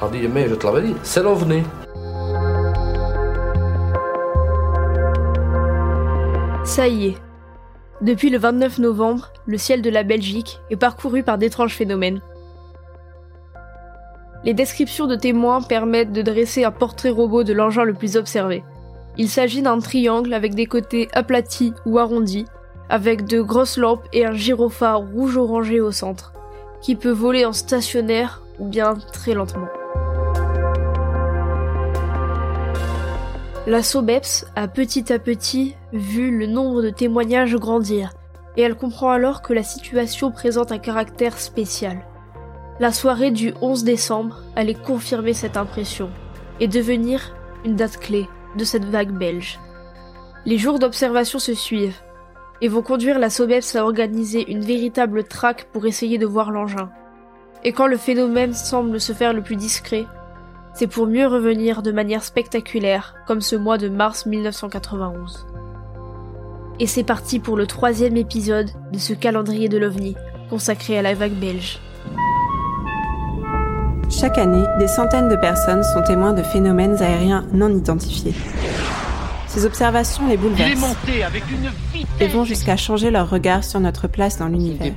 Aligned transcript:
je 0.00 0.54
te 0.54 0.66
l'avais 0.66 0.82
dit, 0.82 0.94
c'est 1.02 1.22
l'OVNI. 1.22 1.62
Ça 6.64 6.88
y 6.88 7.06
est. 7.06 7.16
Depuis 8.02 8.28
le 8.28 8.38
29 8.38 8.78
novembre, 8.78 9.32
le 9.46 9.56
ciel 9.56 9.80
de 9.80 9.88
la 9.88 10.02
Belgique 10.02 10.60
est 10.70 10.76
parcouru 10.76 11.22
par 11.22 11.38
d'étranges 11.38 11.74
phénomènes. 11.74 12.20
Les 14.44 14.52
descriptions 14.52 15.06
de 15.06 15.16
témoins 15.16 15.62
permettent 15.62 16.12
de 16.12 16.22
dresser 16.22 16.64
un 16.64 16.70
portrait 16.70 17.10
robot 17.10 17.42
de 17.42 17.52
l'engin 17.52 17.84
le 17.84 17.94
plus 17.94 18.16
observé. 18.16 18.62
Il 19.16 19.28
s'agit 19.28 19.62
d'un 19.62 19.78
triangle 19.78 20.34
avec 20.34 20.54
des 20.54 20.66
côtés 20.66 21.08
aplatis 21.14 21.72
ou 21.86 21.98
arrondis, 21.98 22.44
avec 22.90 23.24
de 23.24 23.40
grosses 23.40 23.78
lampes 23.78 24.06
et 24.12 24.26
un 24.26 24.34
gyrophare 24.34 25.00
rouge-orangé 25.00 25.80
au 25.80 25.90
centre, 25.90 26.32
qui 26.82 26.96
peut 26.96 27.10
voler 27.10 27.46
en 27.46 27.52
stationnaire 27.52 28.42
ou 28.58 28.68
bien 28.68 28.94
très 29.12 29.32
lentement. 29.32 29.68
La 33.68 33.82
SOBEPS 33.82 34.46
a 34.54 34.68
petit 34.68 35.12
à 35.12 35.18
petit 35.18 35.74
vu 35.92 36.30
le 36.38 36.46
nombre 36.46 36.82
de 36.82 36.90
témoignages 36.90 37.56
grandir, 37.56 38.12
et 38.56 38.62
elle 38.62 38.76
comprend 38.76 39.10
alors 39.10 39.42
que 39.42 39.52
la 39.52 39.64
situation 39.64 40.30
présente 40.30 40.70
un 40.70 40.78
caractère 40.78 41.36
spécial. 41.36 42.06
La 42.78 42.92
soirée 42.92 43.32
du 43.32 43.54
11 43.60 43.82
décembre 43.82 44.40
allait 44.54 44.74
confirmer 44.74 45.32
cette 45.32 45.56
impression 45.56 46.10
et 46.60 46.68
devenir 46.68 47.34
une 47.64 47.74
date 47.74 47.96
clé 47.98 48.28
de 48.56 48.62
cette 48.62 48.84
vague 48.84 49.10
belge. 49.10 49.58
Les 50.44 50.58
jours 50.58 50.78
d'observation 50.78 51.40
se 51.40 51.54
suivent 51.54 52.00
et 52.60 52.68
vont 52.68 52.82
conduire 52.82 53.18
la 53.18 53.30
SOBEPS 53.30 53.74
à 53.74 53.84
organiser 53.84 54.48
une 54.48 54.64
véritable 54.64 55.24
traque 55.24 55.66
pour 55.72 55.86
essayer 55.86 56.18
de 56.18 56.26
voir 56.26 56.52
l'engin. 56.52 56.88
Et 57.64 57.72
quand 57.72 57.88
le 57.88 57.96
phénomène 57.96 58.54
semble 58.54 59.00
se 59.00 59.12
faire 59.12 59.32
le 59.32 59.42
plus 59.42 59.56
discret, 59.56 60.06
c'est 60.76 60.86
pour 60.86 61.06
mieux 61.06 61.26
revenir 61.26 61.80
de 61.80 61.90
manière 61.90 62.22
spectaculaire, 62.22 63.14
comme 63.26 63.40
ce 63.40 63.56
mois 63.56 63.78
de 63.78 63.88
mars 63.88 64.26
1991. 64.26 65.46
Et 66.80 66.86
c'est 66.86 67.02
parti 67.02 67.38
pour 67.38 67.56
le 67.56 67.66
troisième 67.66 68.18
épisode 68.18 68.68
de 68.92 68.98
ce 68.98 69.14
calendrier 69.14 69.70
de 69.70 69.78
l'OVNI, 69.78 70.16
consacré 70.50 70.98
à 70.98 71.02
la 71.02 71.14
vague 71.14 71.32
belge. 71.32 71.80
Chaque 74.10 74.36
année, 74.36 74.64
des 74.78 74.86
centaines 74.86 75.30
de 75.30 75.36
personnes 75.36 75.82
sont 75.82 76.02
témoins 76.02 76.34
de 76.34 76.42
phénomènes 76.42 77.02
aériens 77.02 77.46
non 77.54 77.70
identifiés. 77.70 78.34
Ces 79.48 79.64
observations 79.64 80.28
les 80.28 80.36
bouleversent 80.36 80.94
et 82.20 82.28
vont 82.28 82.44
jusqu'à 82.44 82.76
changer 82.76 83.10
leur 83.10 83.30
regard 83.30 83.64
sur 83.64 83.80
notre 83.80 84.08
place 84.08 84.38
dans 84.38 84.48
l'univers. 84.48 84.92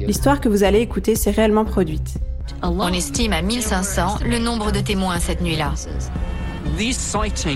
L'histoire 0.00 0.40
que 0.40 0.48
vous 0.48 0.64
allez 0.64 0.80
écouter 0.80 1.14
s'est 1.14 1.30
réellement 1.30 1.66
produite. 1.66 2.14
On 2.62 2.92
estime 2.92 3.32
à 3.32 3.42
1500 3.42 4.18
le 4.24 4.38
nombre 4.38 4.72
de 4.72 4.80
témoins 4.80 5.18
cette 5.20 5.40
nuit-là. 5.40 5.72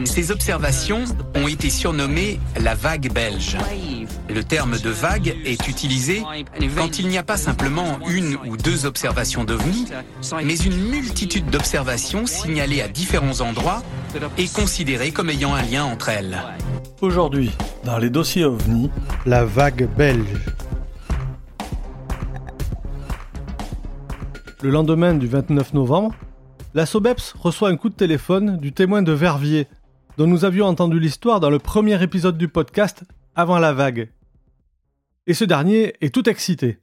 Ces 0.04 0.30
observations 0.30 1.04
ont 1.34 1.46
été 1.46 1.70
surnommées 1.70 2.40
la 2.60 2.74
vague 2.74 3.12
belge. 3.12 3.56
Le 4.28 4.42
terme 4.42 4.78
de 4.78 4.90
vague 4.90 5.36
est 5.44 5.68
utilisé 5.68 6.22
quand 6.76 6.98
il 6.98 7.08
n'y 7.08 7.18
a 7.18 7.22
pas 7.22 7.36
simplement 7.36 7.98
une 8.08 8.36
ou 8.46 8.56
deux 8.56 8.86
observations 8.86 9.44
d'OVNI, 9.44 9.86
mais 10.44 10.56
une 10.56 10.88
multitude 10.88 11.46
d'observations 11.46 12.26
signalées 12.26 12.80
à 12.80 12.88
différents 12.88 13.40
endroits 13.40 13.82
et 14.38 14.48
considérées 14.48 15.10
comme 15.10 15.30
ayant 15.30 15.54
un 15.54 15.62
lien 15.62 15.84
entre 15.84 16.08
elles. 16.08 16.38
Aujourd'hui, 17.00 17.50
dans 17.84 17.98
les 17.98 18.10
dossiers 18.10 18.44
OVNI, 18.44 18.90
la 19.26 19.44
vague 19.44 19.88
belge. 19.96 20.26
Le 24.62 24.70
lendemain 24.70 25.14
du 25.14 25.26
29 25.26 25.74
novembre, 25.74 26.14
la 26.72 26.86
SOBEPS 26.86 27.32
reçoit 27.32 27.68
un 27.68 27.76
coup 27.76 27.88
de 27.88 27.96
téléphone 27.96 28.58
du 28.58 28.72
témoin 28.72 29.02
de 29.02 29.10
Verviers, 29.10 29.66
dont 30.18 30.28
nous 30.28 30.44
avions 30.44 30.66
entendu 30.66 31.00
l'histoire 31.00 31.40
dans 31.40 31.50
le 31.50 31.58
premier 31.58 32.00
épisode 32.00 32.38
du 32.38 32.46
podcast 32.46 33.02
Avant 33.34 33.58
la 33.58 33.72
vague. 33.72 34.12
Et 35.26 35.34
ce 35.34 35.44
dernier 35.44 35.94
est 36.00 36.14
tout 36.14 36.28
excité. 36.28 36.78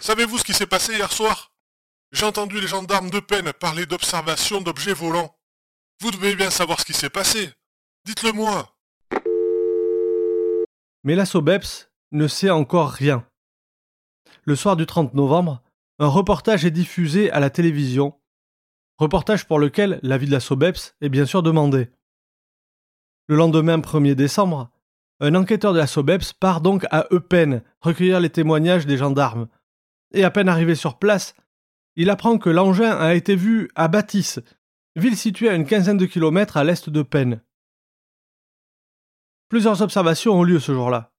Savez-vous 0.00 0.38
ce 0.38 0.44
qui 0.44 0.52
s'est 0.52 0.66
passé 0.66 0.94
hier 0.94 1.12
soir? 1.12 1.52
J'ai 2.10 2.26
entendu 2.26 2.60
les 2.60 2.66
gendarmes 2.66 3.10
de 3.10 3.20
peine 3.20 3.52
parler 3.52 3.86
d'observation 3.86 4.60
d'objets 4.60 4.92
volants. 4.92 5.36
Vous 6.00 6.10
devez 6.10 6.34
bien 6.34 6.50
savoir 6.50 6.80
ce 6.80 6.84
qui 6.84 6.94
s'est 6.94 7.10
passé. 7.10 7.50
Dites-le 8.06 8.32
moi. 8.32 8.76
Mais 11.04 11.14
la 11.14 11.26
SOBEPS 11.26 11.90
ne 12.10 12.26
sait 12.26 12.50
encore 12.50 12.90
rien. 12.90 13.24
Le 14.48 14.54
soir 14.54 14.76
du 14.76 14.86
30 14.86 15.14
novembre, 15.14 15.60
un 15.98 16.06
reportage 16.06 16.64
est 16.64 16.70
diffusé 16.70 17.32
à 17.32 17.40
la 17.40 17.50
télévision, 17.50 18.14
reportage 18.96 19.44
pour 19.44 19.58
lequel 19.58 19.98
l'avis 20.04 20.26
de 20.26 20.30
la 20.30 20.38
SOBEPS 20.38 20.94
est 21.00 21.08
bien 21.08 21.26
sûr 21.26 21.42
demandé. 21.42 21.90
Le 23.26 23.34
lendemain 23.34 23.78
1er 23.78 24.14
décembre, 24.14 24.70
un 25.18 25.34
enquêteur 25.34 25.72
de 25.72 25.78
la 25.78 25.88
SOBEPS 25.88 26.32
part 26.34 26.60
donc 26.60 26.86
à 26.92 27.08
Eupen 27.10 27.60
recueillir 27.80 28.20
les 28.20 28.30
témoignages 28.30 28.86
des 28.86 28.96
gendarmes. 28.96 29.48
Et 30.12 30.22
à 30.22 30.30
peine 30.30 30.48
arrivé 30.48 30.76
sur 30.76 30.96
place, 31.00 31.34
il 31.96 32.08
apprend 32.08 32.38
que 32.38 32.48
l'engin 32.48 32.96
a 32.96 33.14
été 33.14 33.34
vu 33.34 33.68
à 33.74 33.88
Bâtisse, 33.88 34.38
ville 34.94 35.16
située 35.16 35.48
à 35.48 35.56
une 35.56 35.66
quinzaine 35.66 35.98
de 35.98 36.06
kilomètres 36.06 36.56
à 36.56 36.62
l'est 36.62 36.88
d'Eupen. 36.88 37.42
Plusieurs 39.48 39.82
observations 39.82 40.34
ont 40.34 40.44
lieu 40.44 40.60
ce 40.60 40.72
jour-là, 40.72 41.15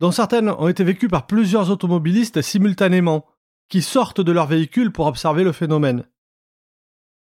dont 0.00 0.10
certaines 0.10 0.50
ont 0.50 0.68
été 0.68 0.84
vécues 0.84 1.08
par 1.08 1.26
plusieurs 1.26 1.70
automobilistes 1.70 2.42
simultanément, 2.42 3.26
qui 3.68 3.82
sortent 3.82 4.20
de 4.20 4.32
leur 4.32 4.46
véhicule 4.46 4.92
pour 4.92 5.06
observer 5.06 5.44
le 5.44 5.52
phénomène. 5.52 6.04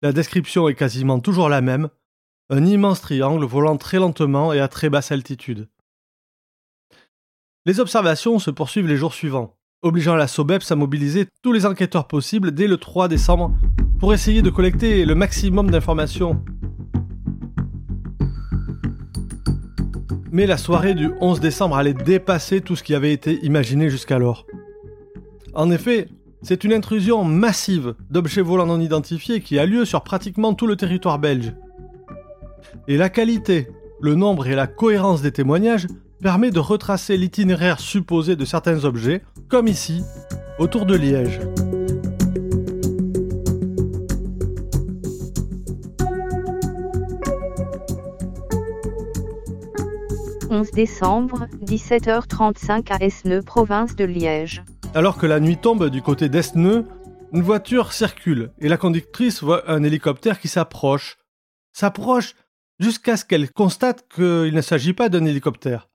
La 0.02 0.12
description 0.12 0.68
est 0.68 0.76
quasiment 0.76 1.20
toujours 1.20 1.50
la 1.50 1.62
même, 1.62 1.90
un 2.50 2.66
immense 2.66 3.02
triangle 3.02 3.46
volant 3.46 3.78
très 3.78 3.98
lentement 3.98 4.54
et 4.54 4.60
à 4.60 4.68
très 4.68 4.90
basse 4.90 5.12
altitude. 5.12 5.68
Les 7.66 7.80
observations 7.80 8.38
se 8.38 8.52
poursuivent 8.52 8.88
les 8.88 8.98
jours 8.98 9.14
suivants, 9.14 9.58
obligeant 9.82 10.16
la 10.16 10.28
SOBEPS 10.28 10.72
à 10.72 10.76
mobiliser 10.76 11.28
tous 11.42 11.52
les 11.52 11.66
enquêteurs 11.66 12.08
possibles 12.08 12.52
dès 12.52 12.68
le 12.68 12.78
3 12.78 13.08
décembre 13.08 13.56
pour 14.00 14.14
essayer 14.14 14.42
de 14.42 14.50
collecter 14.50 15.06
le 15.06 15.16
maximum 15.16 15.72
d'informations. 15.72 16.44
Mais 20.36 20.48
la 20.48 20.58
soirée 20.58 20.96
du 20.96 21.12
11 21.22 21.40
décembre 21.40 21.78
allait 21.78 21.94
dépasser 21.94 22.60
tout 22.60 22.76
ce 22.76 22.84
qui 22.84 22.94
avait 22.94 23.14
été 23.14 23.40
imaginé 23.46 23.90
jusqu'alors. 23.90 24.46
En 25.54 25.72
effet, 25.72 26.10
c'est 26.42 26.66
une 26.66 26.74
intrusion 26.74 27.24
massive 27.24 27.96
d'objets 28.10 28.42
volants 28.42 28.66
non 28.66 28.82
identifiés 28.82 29.40
qui 29.40 29.58
a 29.60 29.66
lieu 29.66 29.86
sur 29.86 30.04
pratiquement 30.04 30.54
tout 30.54 30.68
le 30.68 30.76
territoire 30.76 31.20
belge. 31.20 31.54
Et 32.90 32.98
la 32.98 33.08
qualité, 33.08 33.70
le 34.02 34.16
nombre 34.16 34.48
et 34.48 34.56
la 34.56 34.68
cohérence 34.68 35.22
des 35.22 35.32
témoignages 35.32 35.88
permet 36.22 36.52
de 36.52 36.60
retracer 36.60 37.16
l'itinéraire 37.16 37.80
supposé 37.80 38.36
de 38.36 38.44
certains 38.44 38.84
objets, 38.84 39.22
comme 39.48 39.70
ici, 39.70 40.04
autour 40.60 40.86
de 40.86 40.96
Liège. 40.96 41.40
«11 50.56 50.72
décembre, 50.72 51.48
17h35 51.66 52.90
à 52.90 53.04
Esneux, 53.04 53.42
province 53.42 53.94
de 53.98 54.06
Liège. 54.06 54.64
Alors 54.94 55.18
que 55.18 55.26
la 55.26 55.42
nuit 55.42 55.58
tombe 55.58 55.90
du 55.90 56.02
côté 56.02 56.30
d'Esneux, 56.30 56.88
une 57.34 57.42
voiture 57.42 57.92
circule 57.92 58.54
et 58.60 58.70
la 58.70 58.78
conductrice 58.78 59.44
voit 59.44 59.70
un 59.70 59.84
hélicoptère 59.84 60.40
qui 60.40 60.48
s'approche. 60.48 61.18
S'approche 61.74 62.36
jusqu'à 62.80 63.18
ce 63.18 63.26
qu'elle 63.26 63.52
constate 63.52 64.08
qu'il 64.08 64.54
ne 64.54 64.62
s'agit 64.62 64.94
pas 64.94 65.10
d'un 65.10 65.26
hélicoptère. 65.26 65.90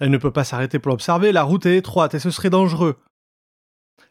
Elle 0.00 0.10
ne 0.10 0.18
peut 0.18 0.32
pas 0.32 0.44
s'arrêter 0.44 0.78
pour 0.78 0.90
l'observer, 0.90 1.32
la 1.32 1.42
route 1.42 1.64
est 1.64 1.78
étroite 1.78 2.12
et 2.12 2.18
ce 2.18 2.30
serait 2.30 2.50
dangereux. 2.50 2.98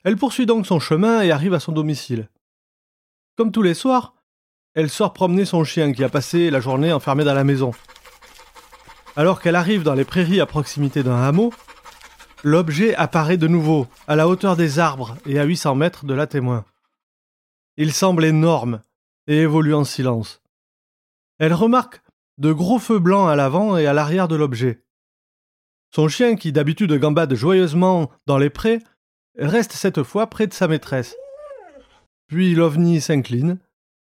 Elle 0.04 0.18
poursuit 0.18 0.48
donc 0.48 0.66
son 0.66 0.80
chemin 0.80 1.22
et 1.22 1.30
arrive 1.30 1.54
à 1.54 1.60
son 1.60 1.72
domicile. 1.72 2.30
Comme 3.38 3.52
tous 3.52 3.62
les 3.62 3.76
soirs, 3.76 4.16
elle 4.74 4.90
sort 4.90 5.14
promener 5.14 5.46
son 5.46 5.64
chien 5.64 5.94
qui 5.94 6.04
a 6.04 6.10
passé 6.10 6.50
la 6.50 6.62
journée 6.62 6.92
enfermé 6.92 7.24
dans 7.24 7.36
la 7.36 7.44
maison. 7.44 7.74
Alors 9.18 9.42
qu'elle 9.42 9.56
arrive 9.56 9.84
dans 9.84 9.94
les 9.94 10.04
prairies 10.04 10.42
à 10.42 10.46
proximité 10.46 11.02
d'un 11.02 11.22
hameau, 11.22 11.54
l'objet 12.44 12.94
apparaît 12.96 13.38
de 13.38 13.48
nouveau, 13.48 13.88
à 14.08 14.16
la 14.18 14.28
hauteur 14.28 14.58
des 14.58 14.78
arbres 14.78 15.18
et 15.26 15.40
à 15.40 15.46
800 15.46 15.76
mètres 15.76 16.06
de 16.06 16.14
la 16.14 16.28
témoin. 16.28 16.66
Il 17.78 17.94
semble 17.94 18.26
énorme 18.26 18.82
et 19.28 19.38
évolue 19.38 19.74
en 19.74 19.86
silence. 19.86 20.42
Elle 21.40 21.54
remarque 21.54 22.02
de 22.38 22.52
gros 22.52 22.80
feux 22.80 23.00
blancs 23.00 23.30
à 23.30 23.36
l'avant 23.36 23.78
et 23.78 23.88
à 23.88 23.94
l'arrière 23.94 24.28
de 24.28 24.36
l'objet. 24.36 24.84
Son 25.94 26.10
chien, 26.10 26.36
qui 26.36 26.52
d'habitude 26.52 26.92
gambade 26.94 27.34
joyeusement 27.36 28.12
dans 28.26 28.38
les 28.38 28.50
prés, 28.50 28.80
reste 29.38 29.72
cette 29.72 30.04
fois 30.04 30.28
près 30.28 30.48
de 30.48 30.54
sa 30.54 30.68
maîtresse. 30.68 31.16
Puis 32.28 32.54
l'ovni 32.54 33.00
s'incline 33.00 33.60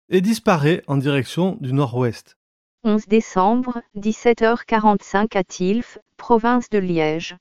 et 0.09 0.23
disparaît 0.23 0.83
en 0.87 0.97
direction 0.97 1.59
du 1.61 1.75
nord-ouest. 1.75 2.39
11 2.87 3.07
décembre, 3.07 3.81
17h45 3.97 5.39
à 5.39 5.43
Tilf, 5.43 5.99
province 6.19 6.69
de 6.69 6.77
Liège. 6.77 7.35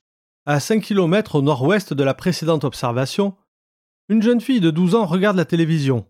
À 0.46 0.62
5 0.62 0.82
km 0.82 1.36
au 1.36 1.42
nord-ouest 1.42 1.94
de 1.94 2.04
la 2.04 2.14
précédente 2.14 2.64
observation, 2.64 3.36
Une 4.08 4.22
jeune 4.22 4.40
fille 4.40 4.62
de 4.62 4.72
12 4.72 4.96
ans 4.96 5.06
regarde 5.06 5.36
la 5.36 5.44
télévision. 5.44 6.06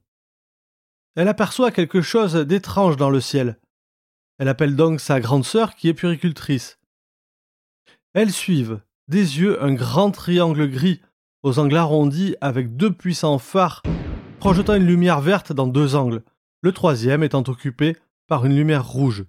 Elle 1.16 1.28
aperçoit 1.28 1.72
quelque 1.72 2.02
chose 2.02 2.36
d'étrange 2.36 2.96
dans 2.96 3.10
le 3.10 3.22
ciel. 3.22 3.60
Elle 4.38 4.50
appelle 4.50 4.76
donc 4.76 5.00
sa 5.00 5.20
grande 5.20 5.46
sœur 5.46 5.76
qui 5.76 5.90
est 5.90 5.94
puricultrice. 5.96 6.80
Elles 8.14 8.32
suivent, 8.32 8.82
des 9.08 9.40
yeux, 9.40 9.62
un 9.64 9.74
grand 9.74 10.12
triangle 10.12 10.70
gris 10.70 11.02
aux 11.42 11.58
angles 11.58 11.78
arrondis 11.78 12.36
avec 12.40 12.78
deux 12.78 12.94
puissants 12.94 13.40
phares 13.40 13.82
projetant 14.40 14.76
une 14.76 14.86
lumière 14.86 15.22
verte 15.22 15.54
dans 15.54 15.68
deux 15.68 15.96
angles, 15.96 16.24
le 16.62 16.72
troisième 16.72 17.24
étant 17.24 17.44
occupé 17.48 17.96
par 18.34 18.48
une 18.48 18.56
lumière 18.56 18.88
rouge. 18.88 19.26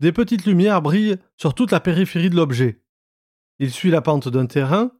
Des 0.00 0.10
petites 0.10 0.46
lumières 0.46 0.80
brillent 0.80 1.18
sur 1.36 1.52
toute 1.52 1.70
la 1.70 1.80
périphérie 1.80 2.30
de 2.30 2.34
l'objet. 2.34 2.80
Il 3.58 3.70
suit 3.70 3.90
la 3.90 4.00
pente 4.00 4.26
d'un 4.26 4.46
terrain, 4.46 4.90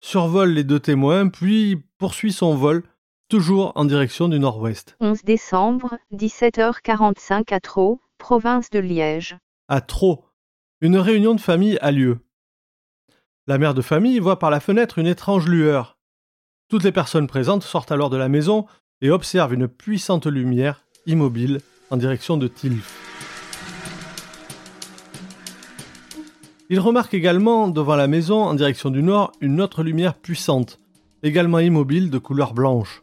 survole 0.00 0.52
les 0.52 0.64
deux 0.64 0.80
témoins, 0.80 1.28
puis 1.28 1.84
poursuit 1.98 2.32
son 2.32 2.56
vol, 2.56 2.82
toujours 3.28 3.72
en 3.74 3.84
direction 3.84 4.30
du 4.30 4.38
nord-ouest. 4.38 4.96
11 5.00 5.22
décembre, 5.24 5.98
17h45 6.14 7.52
à 7.52 7.60
Trot, 7.60 8.00
province 8.16 8.70
de 8.70 8.78
Liège. 8.78 9.36
À 9.68 9.82
Trot, 9.82 10.24
une 10.80 10.96
réunion 10.96 11.34
de 11.34 11.42
famille 11.42 11.76
a 11.82 11.90
lieu. 11.90 12.20
La 13.46 13.58
mère 13.58 13.74
de 13.74 13.82
famille 13.82 14.18
voit 14.18 14.38
par 14.38 14.48
la 14.48 14.60
fenêtre 14.60 14.98
une 14.98 15.08
étrange 15.08 15.46
lueur. 15.46 15.98
Toutes 16.70 16.84
les 16.84 16.92
personnes 16.92 17.26
présentes 17.26 17.64
sortent 17.64 17.92
alors 17.92 18.08
de 18.08 18.16
la 18.16 18.30
maison 18.30 18.64
et 19.02 19.10
observent 19.10 19.52
une 19.52 19.68
puissante 19.68 20.24
lumière, 20.26 20.86
immobile, 21.04 21.60
en 21.92 21.98
direction 21.98 22.38
de 22.38 22.48
Tilf. 22.48 22.98
Il 26.70 26.80
remarque 26.80 27.12
également 27.12 27.68
devant 27.68 27.96
la 27.96 28.08
maison, 28.08 28.42
en 28.42 28.54
direction 28.54 28.88
du 28.88 29.02
nord, 29.02 29.30
une 29.42 29.60
autre 29.60 29.82
lumière 29.82 30.14
puissante, 30.14 30.80
également 31.22 31.58
immobile 31.58 32.08
de 32.08 32.16
couleur 32.16 32.54
blanche. 32.54 33.02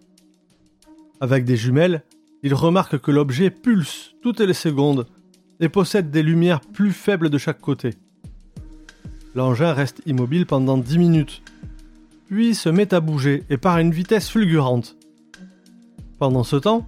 Avec 1.22 1.46
des 1.46 1.56
jumelles, 1.56 2.02
il 2.42 2.56
remarque 2.56 2.98
que 2.98 3.12
l'objet 3.12 3.52
pulse 3.52 4.16
toutes 4.24 4.40
les 4.40 4.56
secondes 4.56 5.06
et 5.60 5.70
possède 5.70 6.10
des 6.10 6.24
lumières 6.24 6.62
plus 6.62 6.92
faibles 6.92 7.30
de 7.30 7.38
chaque 7.38 7.62
côté. 7.62 7.92
L'engin 9.36 9.72
reste 9.74 10.02
immobile 10.08 10.48
pendant 10.48 10.80
10 10.80 10.98
minutes, 10.98 11.44
puis 12.26 12.56
se 12.56 12.70
met 12.70 12.92
à 12.92 13.02
bouger 13.02 13.44
et 13.52 13.58
part 13.58 13.76
à 13.76 13.82
une 13.82 13.92
vitesse 13.92 14.30
fulgurante. 14.30 14.96
Pendant 16.18 16.44
ce 16.44 16.56
temps, 16.56 16.88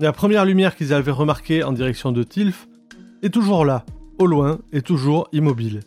la 0.00 0.12
première 0.12 0.46
lumière 0.46 0.76
qu'ils 0.76 0.94
avaient 0.94 1.10
remarquée 1.10 1.62
en 1.62 1.72
direction 1.72 2.10
de 2.10 2.22
Tilf 2.22 2.66
est 3.22 3.28
toujours 3.28 3.66
là, 3.66 3.84
au 4.18 4.26
loin 4.26 4.58
et 4.72 4.80
toujours 4.80 5.28
immobile. 5.32 5.80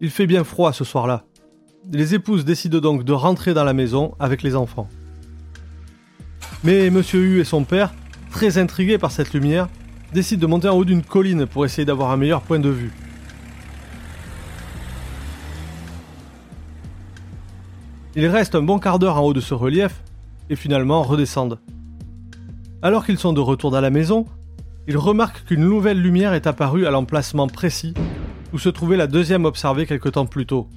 Il 0.00 0.10
fait 0.10 0.26
bien 0.26 0.42
froid 0.42 0.72
ce 0.72 0.82
soir-là. 0.82 1.24
Les 1.92 2.14
épouses 2.14 2.46
décident 2.46 2.80
donc 2.80 3.04
de 3.04 3.12
rentrer 3.12 3.52
dans 3.52 3.64
la 3.64 3.74
maison 3.74 4.14
avec 4.18 4.42
les 4.42 4.56
enfants. 4.56 4.88
Mais 6.64 6.88
Monsieur 6.88 7.20
Hu 7.20 7.40
et 7.40 7.44
son 7.44 7.64
père, 7.64 7.92
très 8.30 8.56
intrigués 8.56 8.96
par 8.96 9.10
cette 9.10 9.34
lumière, 9.34 9.68
décident 10.14 10.40
de 10.40 10.46
monter 10.46 10.68
en 10.68 10.76
haut 10.76 10.86
d'une 10.86 11.02
colline 11.02 11.46
pour 11.46 11.66
essayer 11.66 11.84
d'avoir 11.84 12.10
un 12.12 12.16
meilleur 12.16 12.40
point 12.40 12.60
de 12.60 12.70
vue. 12.70 12.92
Ils 18.16 18.26
restent 18.26 18.54
un 18.54 18.62
bon 18.62 18.78
quart 18.78 18.98
d'heure 18.98 19.18
en 19.18 19.22
haut 19.22 19.34
de 19.34 19.40
ce 19.40 19.52
relief 19.52 20.02
et 20.48 20.56
finalement 20.56 21.02
redescendent. 21.02 21.58
Alors 22.82 23.06
qu'ils 23.06 23.18
sont 23.18 23.32
de 23.32 23.40
retour 23.40 23.70
dans 23.70 23.80
la 23.80 23.90
maison, 23.90 24.26
ils 24.88 24.96
remarquent 24.96 25.44
qu'une 25.44 25.60
nouvelle 25.60 26.02
lumière 26.02 26.34
est 26.34 26.48
apparue 26.48 26.84
à 26.84 26.90
l'emplacement 26.90 27.46
précis 27.46 27.94
où 28.52 28.58
se 28.58 28.68
trouvait 28.68 28.96
la 28.96 29.06
deuxième 29.06 29.44
observée 29.44 29.86
quelque 29.86 30.08
temps 30.08 30.26
plus 30.26 30.46
tôt. 30.46 30.68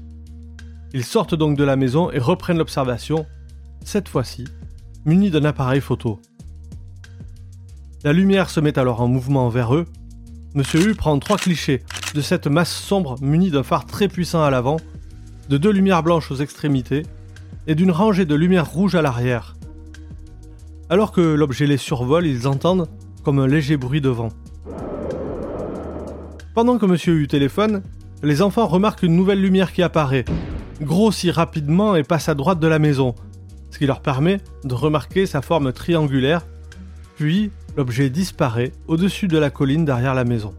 Ils 0.94 1.04
sortent 1.04 1.34
donc 1.34 1.57
de 1.57 1.63
la 1.63 1.75
maison 1.75 2.12
et 2.12 2.19
reprennent 2.19 2.60
l'observation, 2.60 3.25
cette 3.84 4.07
fois-ci, 4.07 4.46
munis 5.06 5.31
d'un 5.31 5.46
appareil 5.46 5.81
photo. 5.81 6.22
La 8.04 8.13
lumière 8.13 8.51
se 8.51 8.60
met 8.60 8.78
alors 8.78 9.01
en 9.01 9.08
mouvement 9.08 9.50
vers 9.50 9.74
eux. 9.74 9.86
Monsieur 10.54 10.88
U 10.88 10.94
prend 10.94 11.18
trois 11.18 11.38
clichés 11.38 11.81
de 12.13 12.22
cette 12.22 12.46
masse 12.46 12.72
sombre 12.72 13.16
munie 13.19 13.50
d'un 13.50 13.63
phare 13.63 13.88
très 13.88 14.08
puissant 14.08 14.44
à 14.44 14.51
l'avant, 14.51 14.78
de 15.50 15.58
deux 15.58 15.72
lumières 15.72 16.04
blanches 16.04 16.30
aux 16.30 16.36
extrémités 16.36 17.01
et 17.66 17.74
d'une 17.74 17.92
rangée 17.92 18.25
de 18.25 18.36
lumières 18.36 18.69
rouges 18.69 18.94
à 18.94 19.01
l'arrière. 19.01 19.56
Alors 20.88 21.12
que 21.12 21.22
l'objet 21.22 21.66
les 21.66 21.78
survole, 21.78 22.28
ils 22.28 22.48
entendent 22.48 22.88
comme 23.24 23.40
un 23.40 23.48
léger 23.48 23.76
bruit 23.76 24.02
de 24.02 24.10
vent. 24.10 24.30
Pendant 26.54 26.78
que 26.78 26.86
Monsieur 26.86 27.16
U 27.16 27.28
téléphone, 27.28 27.82
les 28.22 28.44
enfants 28.44 28.68
remarquent 28.68 29.02
une 29.02 29.16
nouvelle 29.16 29.42
lumière 29.42 29.74
qui 29.74 29.82
apparaît, 29.82 30.26
grossit 30.82 31.32
rapidement 31.32 31.96
et 31.96 32.04
passe 32.04 32.30
à 32.30 32.36
droite 32.36 32.60
de 32.60 32.68
la 32.68 32.78
maison, 32.78 33.16
ce 33.72 33.80
qui 33.80 33.88
leur 33.88 34.02
permet 34.02 34.42
de 34.64 34.76
remarquer 34.76 35.26
sa 35.26 35.42
forme 35.42 35.74
triangulaire, 35.74 36.46
puis 37.16 37.50
l'objet 37.76 38.12
disparaît 38.12 38.72
au-dessus 38.88 39.28
de 39.28 39.40
la 39.40 39.50
colline 39.50 39.86
derrière 39.86 40.14
la 40.14 40.24
maison. 40.24 40.54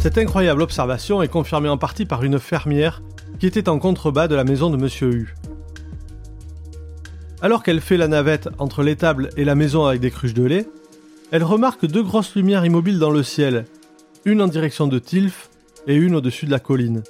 Cette 0.00 0.18
incroyable 0.18 0.62
observation 0.62 1.22
est 1.22 1.28
confirmée 1.28 1.68
en 1.68 1.78
partie 1.78 2.06
par 2.06 2.24
une 2.24 2.40
fermière 2.40 3.02
qui 3.38 3.46
était 3.46 3.68
en 3.68 3.78
contrebas 3.78 4.26
de 4.26 4.34
la 4.34 4.44
maison 4.44 4.68
de 4.70 4.76
Monsieur 4.76 5.12
U. 5.12 5.34
Alors 7.42 7.62
qu'elle 7.62 7.80
fait 7.80 7.96
la 7.96 8.08
navette 8.08 8.48
entre 8.58 8.82
l'étable 8.82 9.30
et 9.36 9.44
la 9.44 9.54
maison 9.54 9.86
avec 9.86 10.00
des 10.00 10.10
cruches 10.10 10.34
de 10.34 10.44
lait, 10.44 10.68
elle 11.30 11.44
remarque 11.44 11.86
deux 11.86 12.02
grosses 12.02 12.34
lumières 12.34 12.66
immobiles 12.66 12.98
dans 12.98 13.10
le 13.10 13.22
ciel, 13.22 13.64
une 14.24 14.42
en 14.42 14.46
direction 14.46 14.86
de 14.86 14.98
Tilf 14.98 15.48
et 15.86 15.94
une 15.94 16.14
au-dessus 16.14 16.44
de 16.44 16.50
la 16.50 16.58
colline. 16.58 17.02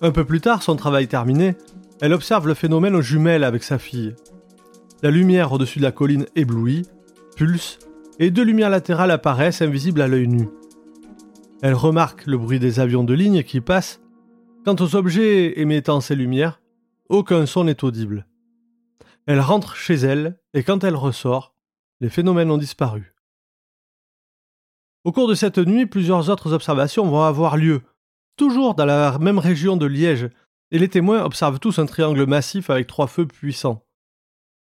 Un 0.00 0.12
peu 0.12 0.24
plus 0.24 0.40
tard, 0.40 0.62
son 0.62 0.76
travail 0.76 1.08
terminé, 1.08 1.56
elle 2.00 2.14
observe 2.14 2.48
le 2.48 2.54
phénomène 2.54 2.94
aux 2.94 3.02
jumelles 3.02 3.44
avec 3.44 3.62
sa 3.62 3.78
fille. 3.78 4.14
La 5.02 5.10
lumière 5.10 5.52
au-dessus 5.52 5.78
de 5.78 5.84
la 5.84 5.92
colline 5.92 6.26
éblouit, 6.34 6.86
pulse, 7.36 7.78
et 8.18 8.30
deux 8.30 8.44
lumières 8.44 8.70
latérales 8.70 9.10
apparaissent 9.10 9.62
invisibles 9.62 10.00
à 10.00 10.08
l'œil 10.08 10.28
nu. 10.28 10.48
Elle 11.60 11.74
remarque 11.74 12.26
le 12.26 12.38
bruit 12.38 12.58
des 12.58 12.80
avions 12.80 13.04
de 13.04 13.14
ligne 13.14 13.42
qui 13.42 13.60
passent. 13.60 14.00
Quant 14.64 14.76
aux 14.80 14.96
objets 14.96 15.60
émettant 15.60 16.00
ces 16.00 16.14
lumières, 16.14 16.60
aucun 17.08 17.46
son 17.46 17.64
n'est 17.64 17.84
audible. 17.84 18.26
Elle 19.26 19.40
rentre 19.40 19.76
chez 19.76 19.94
elle 19.94 20.40
et 20.52 20.64
quand 20.64 20.82
elle 20.84 20.96
ressort, 20.96 21.54
les 22.00 22.10
phénomènes 22.10 22.50
ont 22.50 22.58
disparu. 22.58 23.14
Au 25.04 25.12
cours 25.12 25.28
de 25.28 25.34
cette 25.34 25.58
nuit, 25.58 25.86
plusieurs 25.86 26.30
autres 26.30 26.52
observations 26.52 27.06
vont 27.06 27.22
avoir 27.22 27.56
lieu, 27.56 27.82
toujours 28.36 28.74
dans 28.74 28.84
la 28.84 29.18
même 29.18 29.38
région 29.38 29.76
de 29.76 29.86
Liège, 29.86 30.28
et 30.70 30.78
les 30.78 30.88
témoins 30.88 31.24
observent 31.24 31.58
tous 31.58 31.78
un 31.78 31.86
triangle 31.86 32.26
massif 32.26 32.70
avec 32.70 32.86
trois 32.86 33.06
feux 33.06 33.26
puissants. 33.26 33.84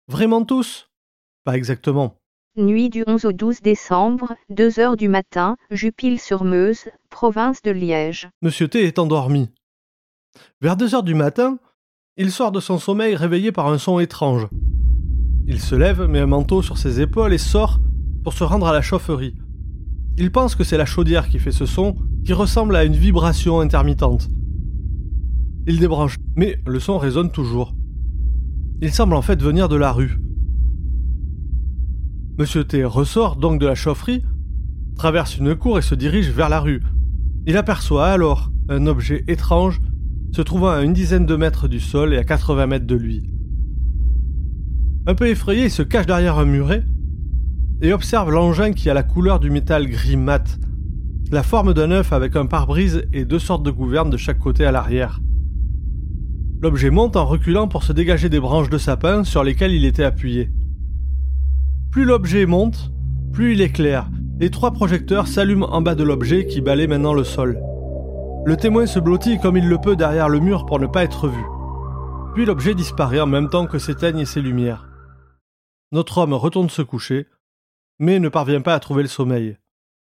Vraiment 0.07 0.43
tous? 0.43 0.89
Pas 1.43 1.55
exactement. 1.55 2.19
Nuit 2.55 2.89
du 2.89 3.03
11 3.07 3.25
au 3.25 3.31
12 3.31 3.62
décembre, 3.62 4.35
2 4.50 4.79
heures 4.79 4.97
du 4.97 5.07
matin, 5.07 5.57
Jupille-sur-Meuse, 5.71 6.85
province 7.09 7.62
de 7.62 7.71
Liège. 7.71 8.29
Monsieur 8.41 8.67
T 8.67 8.83
est 8.85 9.00
endormi. 9.00 9.50
Vers 10.62 10.77
2 10.77 10.95
heures 10.95 11.03
du 11.03 11.15
matin, 11.15 11.57
il 12.15 12.32
sort 12.32 12.51
de 12.51 12.60
son 12.60 12.77
sommeil 12.77 13.15
réveillé 13.15 13.51
par 13.51 13.67
un 13.67 13.79
son 13.79 14.00
étrange. 14.00 14.48
Il 15.48 15.60
se 15.60 15.74
lève, 15.74 16.03
met 16.03 16.20
un 16.20 16.27
manteau 16.27 16.62
sur 16.62 16.77
ses 16.77 17.01
épaules 17.01 17.34
et 17.34 17.39
sort 17.39 17.79
pour 18.24 18.34
se 18.34 18.43
rendre 18.43 18.67
à 18.67 18.74
la 18.74 18.82
chaufferie. 18.82 19.36
Il 20.17 20.32
pense 20.32 20.55
que 20.55 20.63
c'est 20.63 20.77
la 20.77 20.86
chaudière 20.86 21.27
qui 21.27 21.39
fait 21.39 21.51
ce 21.51 21.65
son, 21.65 21.96
qui 22.24 22.34
ressemble 22.34 22.75
à 22.75 22.84
une 22.84 22.93
vibration 22.93 23.60
intermittente. 23.62 24.29
Il 25.65 25.79
débranche, 25.79 26.17
mais 26.36 26.60
le 26.67 26.79
son 26.79 27.00
résonne 27.00 27.32
toujours. 27.32 27.74
Il 28.82 28.91
semble 28.91 29.15
en 29.15 29.22
fait 29.24 29.41
venir 29.41 29.67
de 29.67 29.75
la 29.75 29.91
rue. 29.91 30.20
Monsieur 32.38 32.63
T 32.63 32.84
ressort 32.84 33.38
donc 33.38 33.60
de 33.60 33.65
la 33.65 33.75
chaufferie, 33.75 34.24
traverse 34.96 35.38
une 35.38 35.55
cour 35.55 35.79
et 35.79 35.82
se 35.82 35.96
dirige 35.96 36.29
vers 36.29 36.50
la 36.50 36.60
rue. 36.60 36.84
Il 37.48 37.58
aperçoit 37.58 38.08
alors 38.08 38.51
un 38.70 38.86
objet 38.86 39.24
étrange 39.27 39.79
se 40.33 40.41
trouvant 40.41 40.71
à 40.71 40.81
une 40.81 40.93
dizaine 40.93 41.27
de 41.27 41.35
mètres 41.35 41.67
du 41.67 41.79
sol 41.79 42.13
et 42.13 42.17
à 42.17 42.23
80 42.23 42.65
mètres 42.65 42.87
de 42.87 42.95
lui. 42.95 43.23
Un 45.05 45.13
peu 45.13 45.27
effrayé, 45.27 45.65
il 45.65 45.71
se 45.71 45.83
cache 45.83 46.07
derrière 46.07 46.39
un 46.39 46.45
muret 46.45 46.83
et 47.81 47.93
observe 47.93 48.31
l'engin 48.31 48.71
qui 48.71 48.89
a 48.89 48.95
la 48.95 49.03
couleur 49.03 49.39
du 49.39 49.51
métal 49.51 49.87
gris 49.87 50.17
mat, 50.17 50.57
la 51.31 51.43
forme 51.43 51.73
d'un 51.73 51.91
œuf 51.91 52.13
avec 52.13 52.35
un 52.35 52.47
pare-brise 52.47 53.03
et 53.13 53.25
deux 53.25 53.39
sortes 53.39 53.63
de 53.63 53.69
gouvernes 53.69 54.09
de 54.09 54.17
chaque 54.17 54.39
côté 54.39 54.65
à 54.65 54.71
l'arrière. 54.71 55.19
L'objet 56.61 56.89
monte 56.89 57.15
en 57.15 57.25
reculant 57.25 57.67
pour 57.67 57.83
se 57.83 57.93
dégager 57.93 58.29
des 58.29 58.39
branches 58.39 58.69
de 58.69 58.77
sapin 58.77 59.23
sur 59.23 59.43
lesquelles 59.43 59.73
il 59.73 59.85
était 59.85 60.03
appuyé. 60.03 60.49
Plus 61.91 62.05
l'objet 62.05 62.45
monte, 62.47 62.91
plus 63.33 63.53
il 63.53 63.61
éclaire, 63.61 64.09
et 64.39 64.49
trois 64.49 64.71
projecteurs 64.71 65.27
s'allument 65.27 65.73
en 65.73 65.81
bas 65.81 65.95
de 65.95 66.03
l'objet 66.03 66.47
qui 66.47 66.61
balaie 66.61 66.87
maintenant 66.87 67.13
le 67.13 67.23
sol. 67.23 67.59
Le 68.45 68.57
témoin 68.57 68.85
se 68.85 69.00
blottit 69.00 69.39
comme 69.39 69.55
il 69.55 69.69
le 69.69 69.79
peut 69.79 69.95
derrière 69.95 70.27
le 70.27 70.41
mur 70.41 70.65
pour 70.65 70.77
ne 70.77 70.85
pas 70.85 71.05
être 71.05 71.29
vu. 71.29 71.43
Puis 72.33 72.43
l'objet 72.43 72.75
disparaît 72.75 73.21
en 73.21 73.25
même 73.25 73.50
temps 73.50 73.67
que 73.67 73.79
s'éteignent 73.79 74.25
ses 74.25 74.41
lumières. 74.41 74.89
Notre 75.93 76.17
homme 76.17 76.33
retourne 76.33 76.69
se 76.69 76.81
coucher, 76.81 77.29
mais 78.00 78.19
ne 78.19 78.27
parvient 78.27 78.59
pas 78.59 78.73
à 78.73 78.81
trouver 78.81 79.03
le 79.03 79.07
sommeil. 79.07 79.57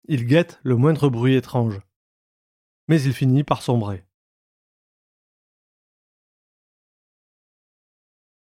Il 0.08 0.28
guette 0.28 0.60
le 0.62 0.76
moindre 0.76 1.10
bruit 1.10 1.36
étrange. 1.36 1.82
mais 2.88 3.02
il 3.02 3.14
finit 3.14 3.44
par 3.44 3.64
sombrer. 3.64 4.06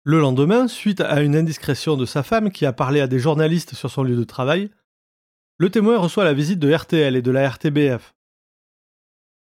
Le 0.02 0.18
lendemain, 0.18 0.66
suite 0.66 1.00
à 1.00 1.20
une 1.20 1.36
indiscrétion 1.36 1.96
de 1.96 2.06
sa 2.06 2.24
femme 2.24 2.50
qui 2.50 2.66
a 2.66 2.72
parlé 2.72 3.00
à 3.00 3.06
des 3.06 3.20
journalistes 3.20 3.74
sur 3.74 3.90
son 3.90 4.02
lieu 4.02 4.16
de 4.16 4.24
travail, 4.24 4.70
le 5.58 5.70
témoin 5.70 5.98
reçoit 5.98 6.24
la 6.24 6.34
visite 6.34 6.58
de 6.58 6.72
RTL 6.72 7.14
et 7.14 7.22
de 7.22 7.30
la 7.30 7.48
RTBF. 7.48 8.14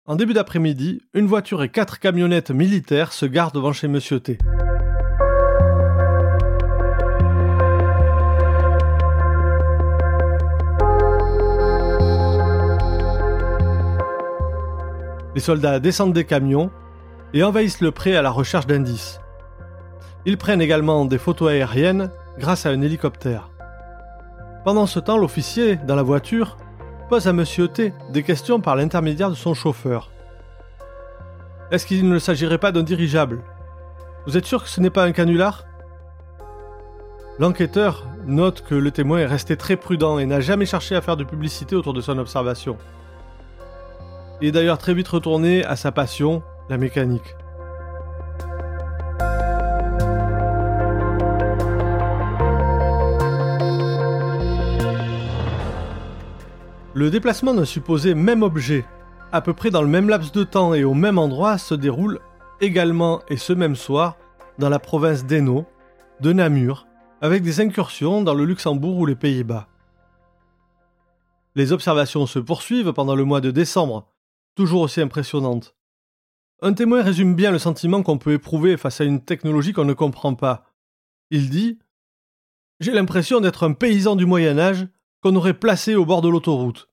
En 0.05 0.17
début 0.17 0.33
d'après-midi, 0.33 1.01
une 1.13 1.27
voiture 1.27 1.63
et 1.63 1.69
quatre 1.69 1.97
camionnettes 1.97 2.51
militaires 2.51 3.13
se 3.13 3.25
gardent 3.25 3.55
devant 3.55 3.71
chez 3.71 3.87
Monsieur 3.87 4.19
T. 4.19 4.37
Les 15.33 15.39
soldats 15.39 15.79
descendent 15.79 16.11
des 16.11 16.25
camions 16.25 16.69
et 17.33 17.41
envahissent 17.45 17.79
le 17.79 17.91
pré 17.91 18.17
à 18.17 18.21
la 18.21 18.29
recherche 18.29 18.67
d'indices. 18.67 19.21
Ils 20.25 20.37
prennent 20.37 20.61
également 20.61 21.05
des 21.05 21.17
photos 21.17 21.51
aériennes 21.51 22.11
grâce 22.37 22.65
à 22.65 22.71
un 22.71 22.81
hélicoptère. 22.81 23.51
Pendant 24.65 24.85
ce 24.85 24.99
temps, 24.99 25.17
l'officier, 25.17 25.77
dans 25.77 25.95
la 25.95 26.03
voiture, 26.03 26.57
à 27.13 27.31
Monsieur 27.31 27.67
T 27.67 27.93
des 28.09 28.23
questions 28.23 28.59
par 28.59 28.75
l'intermédiaire 28.75 29.29
de 29.29 29.35
son 29.35 29.53
chauffeur. 29.53 30.09
Est-ce 31.69 31.85
qu'il 31.85 32.09
ne 32.09 32.17
s'agirait 32.17 32.57
pas 32.57 32.71
d'un 32.71 32.81
dirigeable? 32.81 33.43
Vous 34.25 34.35
êtes 34.35 34.45
sûr 34.45 34.63
que 34.63 34.69
ce 34.69 34.81
n'est 34.81 34.89
pas 34.89 35.03
un 35.03 35.11
canular? 35.11 35.63
L'enquêteur 37.37 38.07
note 38.25 38.63
que 38.63 38.73
le 38.73 38.89
témoin 38.89 39.19
est 39.19 39.27
resté 39.27 39.55
très 39.57 39.75
prudent 39.75 40.17
et 40.17 40.25
n'a 40.25 40.39
jamais 40.39 40.65
cherché 40.65 40.95
à 40.95 41.01
faire 41.01 41.15
de 41.15 41.23
publicité 41.23 41.75
autour 41.75 41.93
de 41.93 42.01
son 42.01 42.17
observation. 42.17 42.79
Il 44.41 44.47
est 44.47 44.51
d'ailleurs 44.51 44.79
très 44.79 44.95
vite 44.95 45.07
retourné 45.07 45.63
à 45.65 45.75
sa 45.75 45.91
passion, 45.91 46.41
la 46.67 46.79
mécanique. 46.79 47.35
Le 56.95 57.09
déplacement 57.09 57.55
d'un 57.55 57.65
supposé 57.65 58.13
même 58.13 58.43
objet, 58.43 58.85
à 59.31 59.41
peu 59.41 59.53
près 59.53 59.71
dans 59.71 59.81
le 59.81 59.87
même 59.87 60.09
laps 60.09 60.31
de 60.31 60.43
temps 60.43 60.75
et 60.75 60.83
au 60.83 60.93
même 60.93 61.17
endroit, 61.17 61.57
se 61.57 61.73
déroule 61.73 62.19
également 62.61 63.23
et 63.29 63.37
ce 63.37 63.51
même 63.51 63.75
soir 63.75 64.15
dans 64.59 64.69
la 64.69 64.77
province 64.77 65.25
d'Hainaut, 65.25 65.65
de 66.21 66.33
Namur, 66.33 66.85
avec 67.19 67.41
des 67.41 67.61
incursions 67.61 68.21
dans 68.21 68.35
le 68.35 68.45
Luxembourg 68.45 68.97
ou 68.97 69.07
les 69.07 69.15
Pays-Bas. 69.15 69.67
Les 71.55 71.71
observations 71.71 72.27
se 72.27 72.37
poursuivent 72.37 72.93
pendant 72.93 73.15
le 73.15 73.23
mois 73.23 73.41
de 73.41 73.49
décembre, 73.49 74.07
toujours 74.53 74.81
aussi 74.81 75.01
impressionnantes. 75.01 75.75
Un 76.61 76.73
témoin 76.73 77.01
résume 77.01 77.33
bien 77.33 77.49
le 77.49 77.59
sentiment 77.59 78.03
qu'on 78.03 78.19
peut 78.19 78.33
éprouver 78.33 78.77
face 78.77 79.01
à 79.01 79.03
une 79.03 79.21
technologie 79.21 79.73
qu'on 79.73 79.83
ne 79.83 79.93
comprend 79.93 80.35
pas. 80.35 80.65
Il 81.31 81.49
dit 81.49 81.79
J'ai 82.79 82.91
l'impression 82.91 83.39
d'être 83.41 83.63
un 83.63 83.73
paysan 83.73 84.15
du 84.15 84.27
Moyen 84.27 84.59
Âge 84.59 84.87
qu'on 85.23 85.37
aurait 85.37 85.53
placé 85.53 85.95
au 85.95 86.05
bord 86.05 86.21
de 86.21 86.27
l'autoroute. 86.27 86.89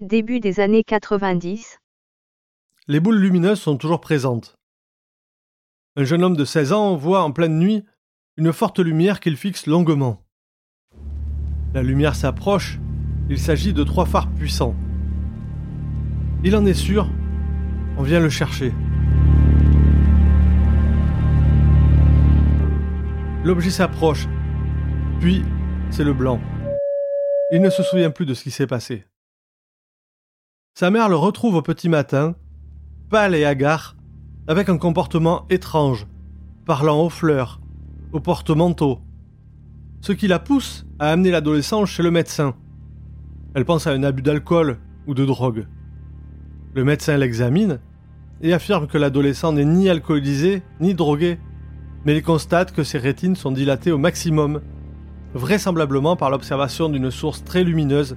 Début 0.00 0.40
des 0.40 0.58
années 0.58 0.82
90. 0.82 1.78
Les 2.88 2.98
boules 2.98 3.20
lumineuses 3.20 3.60
sont 3.60 3.76
toujours 3.76 4.00
présentes. 4.00 4.56
Un 5.94 6.02
jeune 6.02 6.24
homme 6.24 6.36
de 6.36 6.44
16 6.44 6.72
ans 6.72 6.96
voit 6.96 7.22
en 7.22 7.30
pleine 7.30 7.56
nuit 7.56 7.84
une 8.36 8.52
forte 8.52 8.80
lumière 8.80 9.20
qu'il 9.20 9.36
fixe 9.36 9.66
longuement. 9.66 10.24
La 11.72 11.84
lumière 11.84 12.16
s'approche, 12.16 12.80
il 13.30 13.38
s'agit 13.38 13.72
de 13.72 13.84
trois 13.84 14.06
phares 14.06 14.30
puissants. 14.32 14.74
Il 16.42 16.56
en 16.56 16.66
est 16.66 16.74
sûr, 16.74 17.08
on 17.96 18.02
vient 18.02 18.20
le 18.20 18.28
chercher. 18.28 18.72
L'objet 23.44 23.70
s'approche, 23.70 24.26
puis 25.20 25.44
c'est 25.90 26.04
le 26.04 26.12
blanc. 26.12 26.40
Il 27.50 27.62
ne 27.62 27.70
se 27.70 27.82
souvient 27.82 28.10
plus 28.10 28.26
de 28.26 28.34
ce 28.34 28.42
qui 28.42 28.50
s'est 28.50 28.66
passé. 28.66 29.06
Sa 30.74 30.90
mère 30.90 31.08
le 31.08 31.16
retrouve 31.16 31.54
au 31.54 31.62
petit 31.62 31.88
matin, 31.88 32.36
pâle 33.08 33.34
et 33.34 33.46
hagard, 33.46 33.96
avec 34.46 34.68
un 34.68 34.76
comportement 34.76 35.46
étrange, 35.48 36.06
parlant 36.66 37.00
aux 37.00 37.08
fleurs, 37.08 37.58
au 38.12 38.20
porte-manteau, 38.20 39.00
ce 40.02 40.12
qui 40.12 40.28
la 40.28 40.38
pousse 40.38 40.84
à 40.98 41.10
amener 41.10 41.30
l'adolescent 41.30 41.86
chez 41.86 42.02
le 42.02 42.10
médecin. 42.10 42.54
Elle 43.54 43.64
pense 43.64 43.86
à 43.86 43.92
un 43.92 44.02
abus 44.02 44.22
d'alcool 44.22 44.78
ou 45.06 45.14
de 45.14 45.24
drogue. 45.24 45.66
Le 46.74 46.84
médecin 46.84 47.16
l'examine 47.16 47.80
et 48.42 48.52
affirme 48.52 48.86
que 48.86 48.98
l'adolescent 48.98 49.52
n'est 49.52 49.64
ni 49.64 49.88
alcoolisé 49.88 50.62
ni 50.80 50.92
drogué, 50.92 51.38
mais 52.04 52.14
il 52.14 52.22
constate 52.22 52.72
que 52.72 52.84
ses 52.84 52.98
rétines 52.98 53.36
sont 53.36 53.52
dilatées 53.52 53.90
au 53.90 53.98
maximum 53.98 54.60
vraisemblablement 55.34 56.16
par 56.16 56.30
l'observation 56.30 56.88
d'une 56.88 57.10
source 57.10 57.44
très 57.44 57.64
lumineuse, 57.64 58.16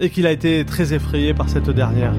et 0.00 0.10
qu'il 0.10 0.26
a 0.26 0.32
été 0.32 0.64
très 0.64 0.94
effrayé 0.94 1.32
par 1.34 1.48
cette 1.48 1.70
dernière. 1.70 2.14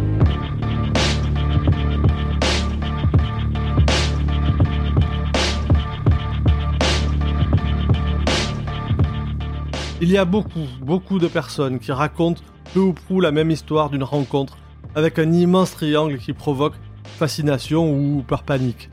Il 10.02 10.12
y 10.12 10.18
a 10.18 10.26
beaucoup, 10.26 10.68
beaucoup 10.82 11.18
de 11.18 11.28
personnes 11.28 11.80
qui 11.80 11.92
racontent 11.92 12.42
peu 12.74 12.82
ou 12.82 12.94
prou 12.94 13.22
la 13.22 13.32
même 13.32 13.52
histoire 13.52 13.90
d'une 13.90 14.04
rencontre 14.04 14.58
avec 14.96 15.18
un 15.18 15.32
immense 15.32 15.72
triangle 15.72 16.18
qui 16.18 16.34
provoque 16.34 16.76
fascination 17.06 17.90
ou 17.90 18.22
peur 18.22 18.44
panique. 18.44 18.90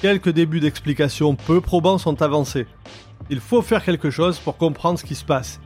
Quelques 0.00 0.30
débuts 0.30 0.60
d'explication 0.60 1.34
peu 1.34 1.60
probants 1.60 1.98
sont 1.98 2.22
avancés, 2.22 2.66
il 3.30 3.40
faut 3.40 3.62
faire 3.62 3.84
quelque 3.84 4.10
chose 4.10 4.38
pour 4.38 4.56
comprendre 4.56 4.98
ce 4.98 5.04
qui 5.04 5.14
se 5.14 5.24
passe. 5.24 5.60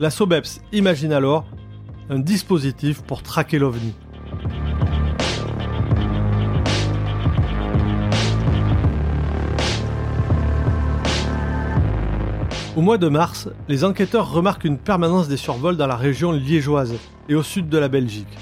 La 0.00 0.10
SOBEPS 0.10 0.60
imagine 0.72 1.12
alors 1.12 1.46
un 2.10 2.18
dispositif 2.18 3.02
pour 3.02 3.22
traquer 3.22 3.58
l'OVNI. 3.58 3.94
Au 12.76 12.80
mois 12.80 12.98
de 12.98 13.08
mars, 13.08 13.48
les 13.68 13.84
enquêteurs 13.84 14.32
remarquent 14.32 14.64
une 14.64 14.78
permanence 14.78 15.28
des 15.28 15.36
survols 15.36 15.76
dans 15.76 15.86
la 15.86 15.94
région 15.94 16.32
liégeoise 16.32 16.94
et 17.28 17.36
au 17.36 17.42
sud 17.44 17.68
de 17.68 17.78
la 17.78 17.86
Belgique. 17.86 18.36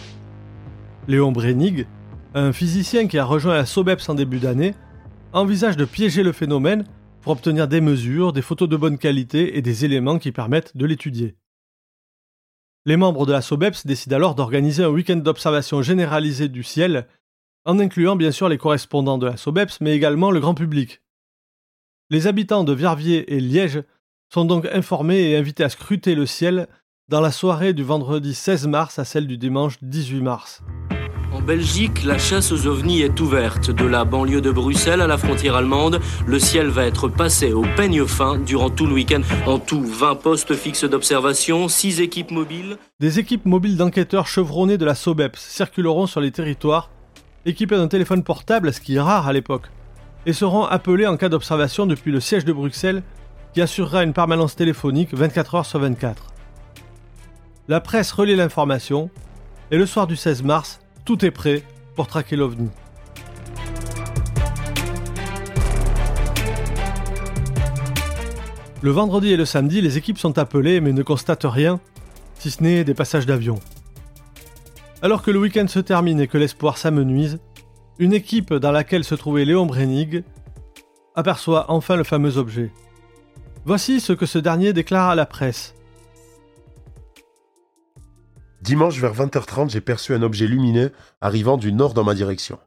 Léon 1.07 1.33
Brenig, 1.33 1.87
un 2.35 2.53
physicien 2.53 3.09
qui 3.09 3.19
a 3.19 3.25
rejoint 3.25 3.55
la 3.55 3.67
SOBEPS 3.67 4.09
en 4.09 4.15
début 4.15 4.39
d'année, 4.39 4.75
envisage 5.35 5.77
de 5.77 5.85
piéger 5.85 6.23
le 6.23 6.33
phénomène 6.33 6.85
pour 7.23 7.33
obtenir 7.33 7.69
des 7.69 7.81
mesures, 7.81 8.33
des 8.33 8.43
photos 8.43 8.69
de 8.69 8.77
bonne 8.77 8.99
qualité 8.99 9.57
et 9.57 9.63
des 9.63 9.85
éléments 9.85 10.19
qui 10.19 10.33
permettent 10.33 10.77
de 10.77 10.85
l'étudier. 10.85 11.37
Les 12.85 12.97
membres 12.97 13.27
de 13.27 13.33
la 13.33 13.43
SOBEPS 13.43 13.87
décident 13.87 14.17
alors 14.17 14.35
d'organiser 14.35 14.83
un 14.83 14.89
week-end 14.89 15.17
d'observation 15.17 15.83
généralisée 15.83 16.49
du 16.49 16.65
ciel, 16.65 17.07
en 17.65 17.79
incluant 17.79 18.17
bien 18.17 18.33
sûr 18.33 18.49
les 18.49 18.59
correspondants 18.59 19.19
de 19.19 19.27
la 19.27 19.37
SOBEPS, 19.37 19.81
mais 19.81 19.95
également 19.95 20.33
le 20.33 20.41
grand 20.41 20.55
public. 20.55 21.01
Les 22.11 22.27
habitants 22.27 22.65
de 22.65 22.73
Verviers 22.73 23.33
et 23.33 23.41
Liège 23.41 23.85
sont 24.29 24.45
donc 24.45 24.67
informés 24.67 25.31
et 25.31 25.37
invités 25.37 25.63
à 25.63 25.69
scruter 25.69 26.17
le 26.17 26.27
ciel 26.27 26.67
dans 27.09 27.21
la 27.21 27.31
soirée 27.31 27.73
du 27.73 27.85
vendredi 27.85 28.35
16 28.35 28.67
mars 28.67 28.99
à 28.99 29.05
celle 29.05 29.29
du 29.29 29.39
dimanche 29.39 29.77
18 29.83 30.21
mars. 30.23 30.63
Belgique, 31.43 32.05
la 32.05 32.19
chasse 32.19 32.53
aux 32.53 32.69
ovnis 32.69 33.03
est 33.03 33.19
ouverte. 33.19 33.71
De 33.71 33.85
la 33.85 34.05
banlieue 34.05 34.41
de 34.41 34.53
Bruxelles 34.53 35.01
à 35.01 35.09
la 35.09 35.19
frontière 35.19 35.57
allemande, 35.57 36.01
le 36.25 36.39
ciel 36.39 36.69
va 36.69 36.87
être 36.87 37.09
passé 37.09 37.53
au 37.53 37.63
peigne 37.77 38.07
fin 38.07 38.39
durant 38.39 38.71
tout 38.71 38.87
le 38.87 38.93
week-end. 38.93 39.23
En 39.47 39.59
tout, 39.59 39.83
20 39.83 40.15
postes 40.17 40.55
fixes 40.55 40.85
d'observation, 40.85 41.67
6 41.67 42.01
équipes 42.01 42.31
mobiles. 42.31 42.77
Des 43.01 43.19
équipes 43.19 43.45
mobiles 43.45 43.77
d'enquêteurs 43.77 44.29
chevronnés 44.29 44.79
de 44.79 44.85
la 44.85 44.95
SOBEPS 44.95 45.41
circuleront 45.41 46.07
sur 46.07 46.21
les 46.21 46.31
territoires, 46.31 46.91
équipés 47.45 47.77
d'un 47.77 47.89
téléphone 47.89 48.23
portable, 48.23 48.73
ce 48.73 48.81
qui 48.81 48.95
est 48.95 49.01
rare 49.01 49.27
à 49.27 49.33
l'époque, 49.33 49.67
et 50.27 50.33
seront 50.33 50.65
appelés 50.65 51.09
en 51.09 51.17
cas 51.17 51.29
d'observation 51.29 51.87
depuis 51.87 52.13
le 52.13 52.21
siège 52.21 52.45
de 52.45 52.53
Bruxelles, 52.53 53.03
qui 53.53 53.61
assurera 53.61 54.05
une 54.05 54.13
permanence 54.13 54.55
téléphonique 54.55 55.13
24 55.13 55.57
heures 55.57 55.67
sur 55.67 55.81
24. 55.81 56.23
La 57.67 57.81
presse 57.81 58.13
relaie 58.13 58.37
l'information, 58.37 59.11
et 59.73 59.77
le 59.77 59.87
soir 59.87 60.07
du 60.07 60.15
16 60.15 60.45
mars, 60.45 60.82
tout 61.05 61.25
est 61.25 61.31
prêt 61.31 61.63
pour 61.95 62.07
traquer 62.07 62.37
l'OVNI. 62.37 62.71
Le 68.83 68.91
vendredi 68.91 69.33
et 69.33 69.37
le 69.37 69.45
samedi, 69.45 69.81
les 69.81 69.99
équipes 69.99 70.19
sont 70.19 70.39
appelées 70.39 70.81
mais 70.81 70.93
ne 70.93 71.03
constatent 71.03 71.45
rien, 71.45 71.81
si 72.39 72.51
ce 72.51 72.63
n'est 72.63 72.85
des 72.85 72.95
passages 72.95 73.27
d'avion. 73.27 73.61
Alors 75.03 75.23
que 75.23 75.31
le 75.31 75.39
week-end 75.39 75.69
se 75.69 75.79
termine 75.79 76.21
et 76.21 76.27
que 76.27 76.39
l'espoir 76.39 76.79
s'amenuise, 76.79 77.39
une 77.99 78.13
équipe 78.13 78.55
dans 78.55 78.73
laquelle 78.73 79.05
se 79.05 79.15
trouvait 79.15 79.45
Léon 79.45 79.67
Brenig 79.67 80.25
aperçoit 81.15 81.71
enfin 81.71 81.97
le 81.97 82.05
fameux 82.05 82.39
objet. 82.39 82.73
Voici 83.65 84.01
ce 84.01 84.13
que 84.13 84.27
ce 84.27 84.39
dernier 84.39 84.73
déclare 84.73 85.11
à 85.11 85.15
la 85.15 85.27
presse. 85.27 85.75
Dimanche 88.63 89.01
vers 89.01 89.13
20h30, 89.13 89.71
j'ai 89.71 89.81
perçu 89.81 90.15
un 90.15 90.23
objet 90.23 90.47
lumineux 90.47 90.93
arrivant 91.21 91.57
du 91.57 91.73
nord 91.73 91.95
dans 91.95 92.05
ma 92.05 92.15
direction. 92.15 92.61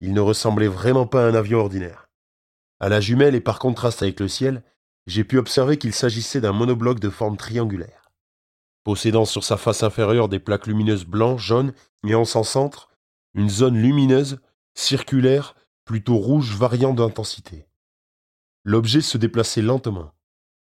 Il 0.00 0.14
ne 0.14 0.20
ressemblait 0.20 0.68
vraiment 0.68 1.04
pas 1.04 1.24
à 1.24 1.28
un 1.28 1.34
avion 1.34 1.58
ordinaire. 1.58 2.08
À 2.78 2.88
la 2.88 3.00
jumelle 3.00 3.34
et 3.34 3.40
par 3.40 3.58
contraste 3.58 4.02
avec 4.02 4.20
le 4.20 4.28
ciel, 4.28 4.62
j'ai 5.08 5.24
pu 5.24 5.36
observer 5.36 5.78
qu'il 5.78 5.92
s'agissait 5.92 6.40
d'un 6.40 6.52
monobloc 6.52 7.00
de 7.00 7.10
forme 7.10 7.36
triangulaire. 7.36 8.12
Possédant 8.84 9.24
sur 9.24 9.42
sa 9.42 9.56
face 9.56 9.82
inférieure 9.82 10.28
des 10.28 10.38
plaques 10.38 10.68
lumineuses 10.68 11.06
blancs, 11.06 11.40
jaunes 11.40 11.72
et 12.06 12.14
en 12.14 12.24
son 12.24 12.44
centre, 12.44 12.88
une 13.34 13.50
zone 13.50 13.82
lumineuse, 13.82 14.38
circulaire, 14.74 15.56
plutôt 15.84 16.18
rouge 16.18 16.54
variant 16.54 16.94
d'intensité. 16.94 17.66
L'objet 18.62 19.00
se 19.00 19.18
déplaçait 19.18 19.60
lentement. 19.60 20.12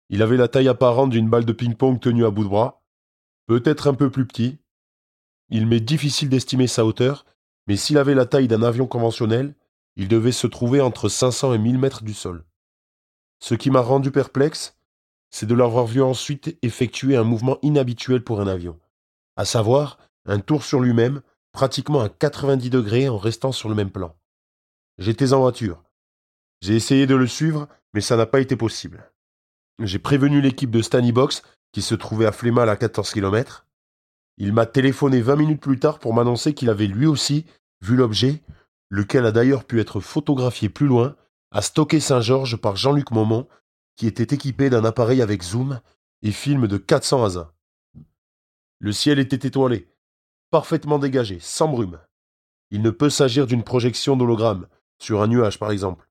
Il 0.08 0.22
avait 0.22 0.36
la 0.36 0.48
taille 0.48 0.66
apparente 0.66 1.10
d'une 1.10 1.30
balle 1.30 1.44
de 1.44 1.52
ping-pong 1.52 2.00
tenue 2.00 2.26
à 2.26 2.30
bout 2.30 2.42
de 2.42 2.48
bras, 2.48 2.83
peut-être 3.46 3.88
un 3.88 3.94
peu 3.94 4.10
plus 4.10 4.26
petit. 4.26 4.58
Il 5.50 5.66
m'est 5.66 5.80
difficile 5.80 6.28
d'estimer 6.28 6.66
sa 6.66 6.84
hauteur, 6.84 7.26
mais 7.66 7.76
s'il 7.76 7.98
avait 7.98 8.14
la 8.14 8.26
taille 8.26 8.48
d'un 8.48 8.62
avion 8.62 8.86
conventionnel, 8.86 9.54
il 9.96 10.08
devait 10.08 10.32
se 10.32 10.46
trouver 10.46 10.80
entre 10.80 11.08
500 11.08 11.54
et 11.54 11.58
1000 11.58 11.78
mètres 11.78 12.04
du 12.04 12.14
sol. 12.14 12.44
Ce 13.40 13.54
qui 13.54 13.70
m'a 13.70 13.80
rendu 13.80 14.10
perplexe, 14.10 14.76
c'est 15.30 15.46
de 15.46 15.54
l'avoir 15.54 15.86
vu 15.86 16.02
ensuite 16.02 16.56
effectuer 16.62 17.16
un 17.16 17.24
mouvement 17.24 17.58
inhabituel 17.62 18.22
pour 18.22 18.40
un 18.40 18.46
avion, 18.46 18.78
à 19.36 19.44
savoir 19.44 19.98
un 20.26 20.40
tour 20.40 20.64
sur 20.64 20.80
lui-même, 20.80 21.22
pratiquement 21.52 22.00
à 22.00 22.08
90 22.08 22.70
degrés 22.70 23.08
en 23.08 23.18
restant 23.18 23.52
sur 23.52 23.68
le 23.68 23.74
même 23.74 23.90
plan. 23.90 24.16
J'étais 24.98 25.32
en 25.32 25.40
voiture. 25.40 25.82
J'ai 26.60 26.74
essayé 26.76 27.06
de 27.06 27.14
le 27.14 27.26
suivre, 27.26 27.68
mais 27.92 28.00
ça 28.00 28.16
n'a 28.16 28.26
pas 28.26 28.40
été 28.40 28.56
possible. 28.56 29.10
J'ai 29.80 29.98
prévenu 29.98 30.40
l'équipe 30.40 30.70
de 30.70 30.82
Stanny 30.82 31.12
Box, 31.12 31.42
qui 31.72 31.82
se 31.82 31.94
trouvait 31.94 32.26
à 32.26 32.32
Flémal 32.32 32.68
à 32.68 32.76
14 32.76 33.10
km. 33.12 33.66
Il 34.36 34.52
m'a 34.52 34.66
téléphoné 34.66 35.20
20 35.20 35.36
minutes 35.36 35.60
plus 35.60 35.78
tard 35.78 35.98
pour 35.98 36.14
m'annoncer 36.14 36.54
qu'il 36.54 36.70
avait 36.70 36.86
lui 36.86 37.06
aussi 37.06 37.44
vu 37.82 37.96
l'objet, 37.96 38.42
lequel 38.90 39.26
a 39.26 39.32
d'ailleurs 39.32 39.64
pu 39.64 39.80
être 39.80 40.00
photographié 40.00 40.68
plus 40.68 40.86
loin, 40.86 41.16
à 41.50 41.62
Stocké-Saint-Georges 41.62 42.56
par 42.56 42.76
Jean-Luc 42.76 43.10
Momont, 43.10 43.48
qui 43.96 44.06
était 44.06 44.34
équipé 44.34 44.70
d'un 44.70 44.84
appareil 44.84 45.22
avec 45.22 45.42
zoom 45.42 45.80
et 46.22 46.32
film 46.32 46.66
de 46.66 46.76
400 46.76 47.24
ASA. 47.24 47.52
Le 48.78 48.92
ciel 48.92 49.18
était 49.18 49.46
étoilé, 49.46 49.88
parfaitement 50.50 50.98
dégagé, 50.98 51.38
sans 51.40 51.68
brume. 51.68 52.00
Il 52.70 52.82
ne 52.82 52.90
peut 52.90 53.10
s'agir 53.10 53.46
d'une 53.46 53.62
projection 53.62 54.16
d'hologramme, 54.16 54.66
sur 54.98 55.22
un 55.22 55.28
nuage 55.28 55.58
par 55.58 55.70
exemple. 55.70 56.08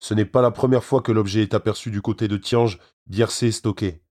Ce 0.00 0.14
n'est 0.14 0.24
pas 0.24 0.42
la 0.42 0.50
première 0.50 0.84
fois 0.84 1.02
que 1.02 1.12
l'objet 1.12 1.42
est 1.42 1.54
aperçu 1.54 1.90
du 1.90 2.00
côté 2.00 2.28
de 2.28 2.36
Tiange, 2.36 2.78
Biercé, 3.06 3.50
Stocké. 3.50 4.02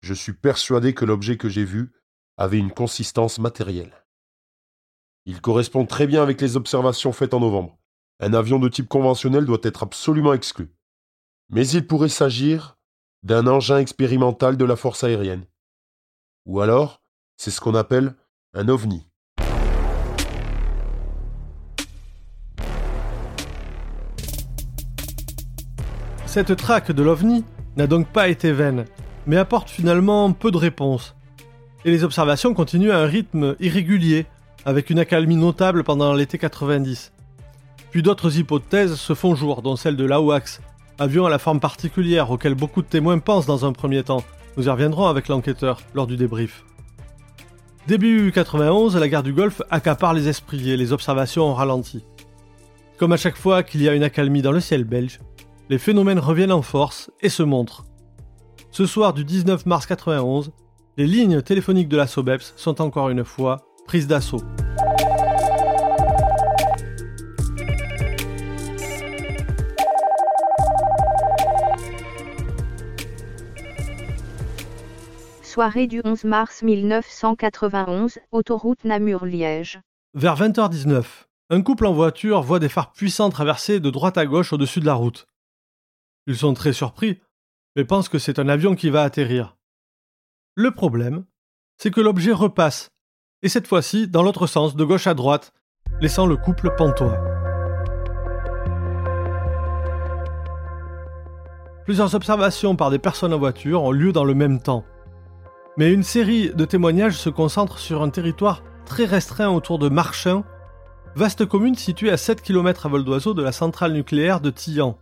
Je 0.00 0.14
suis 0.14 0.32
persuadé 0.32 0.94
que 0.94 1.04
l'objet 1.04 1.36
que 1.36 1.48
j'ai 1.48 1.64
vu 1.64 1.92
avait 2.36 2.58
une 2.58 2.72
consistance 2.72 3.38
matérielle. 3.38 4.04
Il 5.24 5.40
correspond 5.40 5.86
très 5.86 6.06
bien 6.06 6.22
avec 6.22 6.40
les 6.40 6.56
observations 6.56 7.12
faites 7.12 7.34
en 7.34 7.40
novembre. 7.40 7.78
Un 8.20 8.34
avion 8.34 8.58
de 8.58 8.68
type 8.68 8.88
conventionnel 8.88 9.46
doit 9.46 9.60
être 9.62 9.82
absolument 9.82 10.32
exclu. 10.32 10.74
Mais 11.50 11.66
il 11.68 11.86
pourrait 11.86 12.08
s'agir 12.08 12.78
d'un 13.22 13.46
engin 13.46 13.78
expérimental 13.78 14.56
de 14.56 14.64
la 14.64 14.76
force 14.76 15.04
aérienne. 15.04 15.46
Ou 16.46 16.60
alors, 16.60 17.02
c'est 17.36 17.50
ce 17.50 17.60
qu'on 17.60 17.74
appelle 17.74 18.16
un 18.54 18.68
ovni. 18.68 19.06
Cette 26.32 26.56
traque 26.56 26.92
de 26.92 27.02
l'OVNI 27.02 27.44
n'a 27.76 27.86
donc 27.86 28.08
pas 28.08 28.28
été 28.28 28.52
vaine, 28.52 28.86
mais 29.26 29.36
apporte 29.36 29.68
finalement 29.68 30.32
peu 30.32 30.50
de 30.50 30.56
réponses. 30.56 31.14
Et 31.84 31.90
les 31.90 32.04
observations 32.04 32.54
continuent 32.54 32.90
à 32.90 33.00
un 33.00 33.04
rythme 33.04 33.54
irrégulier, 33.60 34.24
avec 34.64 34.88
une 34.88 34.98
accalmie 34.98 35.36
notable 35.36 35.84
pendant 35.84 36.14
l'été 36.14 36.38
90. 36.38 37.12
Puis 37.90 38.02
d'autres 38.02 38.38
hypothèses 38.38 38.94
se 38.94 39.12
font 39.12 39.34
jour, 39.34 39.60
dont 39.60 39.76
celle 39.76 39.94
de 39.94 40.06
l'AWACS, 40.06 40.62
avion 40.98 41.26
à 41.26 41.28
la 41.28 41.38
forme 41.38 41.60
particulière 41.60 42.30
auquel 42.30 42.54
beaucoup 42.54 42.80
de 42.80 42.86
témoins 42.86 43.18
pensent 43.18 43.44
dans 43.44 43.66
un 43.66 43.74
premier 43.74 44.02
temps. 44.02 44.24
Nous 44.56 44.68
y 44.68 44.70
reviendrons 44.70 45.08
avec 45.08 45.28
l'enquêteur 45.28 45.82
lors 45.92 46.06
du 46.06 46.16
débrief. 46.16 46.64
Début 47.88 48.32
91, 48.32 48.96
la 48.96 49.08
guerre 49.10 49.22
du 49.22 49.34
Golfe 49.34 49.60
accapare 49.70 50.14
les 50.14 50.28
esprits 50.28 50.70
et 50.70 50.78
les 50.78 50.94
observations 50.94 51.50
ont 51.50 51.54
ralenti. 51.54 52.02
Comme 52.96 53.12
à 53.12 53.18
chaque 53.18 53.36
fois 53.36 53.62
qu'il 53.62 53.82
y 53.82 53.88
a 53.90 53.94
une 53.94 54.02
accalmie 54.02 54.40
dans 54.40 54.52
le 54.52 54.60
ciel 54.60 54.84
belge, 54.84 55.18
les 55.72 55.78
phénomènes 55.78 56.18
reviennent 56.18 56.52
en 56.52 56.60
force 56.60 57.10
et 57.22 57.30
se 57.30 57.42
montrent. 57.42 57.86
Ce 58.72 58.84
soir 58.84 59.14
du 59.14 59.24
19 59.24 59.64
mars 59.64 59.86
91, 59.86 60.52
les 60.98 61.06
lignes 61.06 61.40
téléphoniques 61.40 61.88
de 61.88 61.96
la 61.96 62.06
SOBEPS 62.06 62.52
sont 62.58 62.82
encore 62.82 63.08
une 63.08 63.24
fois 63.24 63.64
prises 63.86 64.06
d'assaut. 64.06 64.42
Soirée 75.42 75.86
du 75.86 76.02
11 76.04 76.24
mars 76.24 76.62
1991, 76.62 78.18
autoroute 78.30 78.84
Namur-Liège. 78.84 79.80
Vers 80.12 80.36
20h19, 80.36 81.04
un 81.48 81.62
couple 81.62 81.86
en 81.86 81.94
voiture 81.94 82.42
voit 82.42 82.58
des 82.58 82.68
phares 82.68 82.92
puissants 82.92 83.30
traverser 83.30 83.80
de 83.80 83.88
droite 83.88 84.18
à 84.18 84.26
gauche 84.26 84.52
au-dessus 84.52 84.80
de 84.80 84.84
la 84.84 84.92
route. 84.92 85.26
Ils 86.26 86.36
sont 86.36 86.54
très 86.54 86.72
surpris, 86.72 87.20
mais 87.74 87.84
pensent 87.84 88.08
que 88.08 88.18
c'est 88.18 88.38
un 88.38 88.48
avion 88.48 88.74
qui 88.74 88.90
va 88.90 89.02
atterrir. 89.02 89.56
Le 90.54 90.70
problème, 90.70 91.24
c'est 91.78 91.90
que 91.90 92.00
l'objet 92.00 92.32
repasse, 92.32 92.90
et 93.42 93.48
cette 93.48 93.66
fois-ci 93.66 94.06
dans 94.06 94.22
l'autre 94.22 94.46
sens, 94.46 94.76
de 94.76 94.84
gauche 94.84 95.08
à 95.08 95.14
droite, 95.14 95.52
laissant 96.00 96.26
le 96.26 96.36
couple 96.36 96.74
pantois. 96.76 97.18
Plusieurs 101.84 102.14
observations 102.14 102.76
par 102.76 102.90
des 102.90 103.00
personnes 103.00 103.34
en 103.34 103.38
voiture 103.38 103.82
ont 103.82 103.90
lieu 103.90 104.12
dans 104.12 104.24
le 104.24 104.34
même 104.34 104.62
temps. 104.62 104.84
Mais 105.76 105.92
une 105.92 106.04
série 106.04 106.50
de 106.54 106.64
témoignages 106.64 107.16
se 107.16 107.30
concentre 107.30 107.80
sur 107.80 108.02
un 108.02 108.10
territoire 108.10 108.62
très 108.84 109.06
restreint 109.06 109.50
autour 109.50 109.80
de 109.80 109.88
Marchin, 109.88 110.44
vaste 111.16 111.46
commune 111.46 111.74
située 111.74 112.10
à 112.10 112.16
7 112.16 112.42
km 112.42 112.86
à 112.86 112.88
vol 112.88 113.04
d'oiseau 113.04 113.34
de 113.34 113.42
la 113.42 113.50
centrale 113.50 113.92
nucléaire 113.92 114.40
de 114.40 114.50
Tillan. 114.50 114.96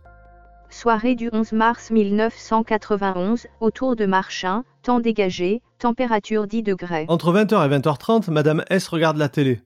Soirée 0.71 1.15
du 1.15 1.29
11 1.33 1.51
mars 1.51 1.91
1991, 1.91 3.47
autour 3.59 3.97
de 3.97 4.05
Marchin, 4.05 4.63
temps 4.83 5.01
dégagé, 5.01 5.61
température 5.79 6.47
10 6.47 6.63
degrés. 6.63 7.05
Entre 7.09 7.33
20h 7.33 7.65
et 7.65 7.77
20h30, 7.77 8.31
Madame 8.31 8.63
S 8.69 8.87
regarde 8.87 9.17
la 9.17 9.27
télé. 9.27 9.61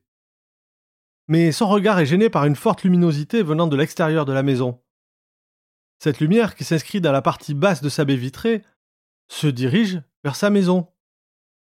Mais 1.28 1.52
son 1.52 1.68
regard 1.68 2.00
est 2.00 2.08
gêné 2.08 2.32
par 2.32 2.46
une 2.46 2.56
forte 2.56 2.84
luminosité 2.84 3.44
venant 3.44 3.68
de 3.68 3.76
l'extérieur 3.76 4.26
de 4.26 4.34
la 4.34 4.42
maison. 4.42 4.82
Cette 6.00 6.20
lumière, 6.20 6.56
qui 6.56 6.64
s'inscrit 6.64 7.02
dans 7.02 7.12
la 7.12 7.22
partie 7.22 7.54
basse 7.54 7.84
de 7.84 7.90
sa 7.90 8.04
baie 8.04 8.16
vitrée, 8.16 8.64
se 9.28 9.46
dirige 9.46 10.02
vers 10.24 10.36
sa 10.36 10.50
maison. 10.50 10.88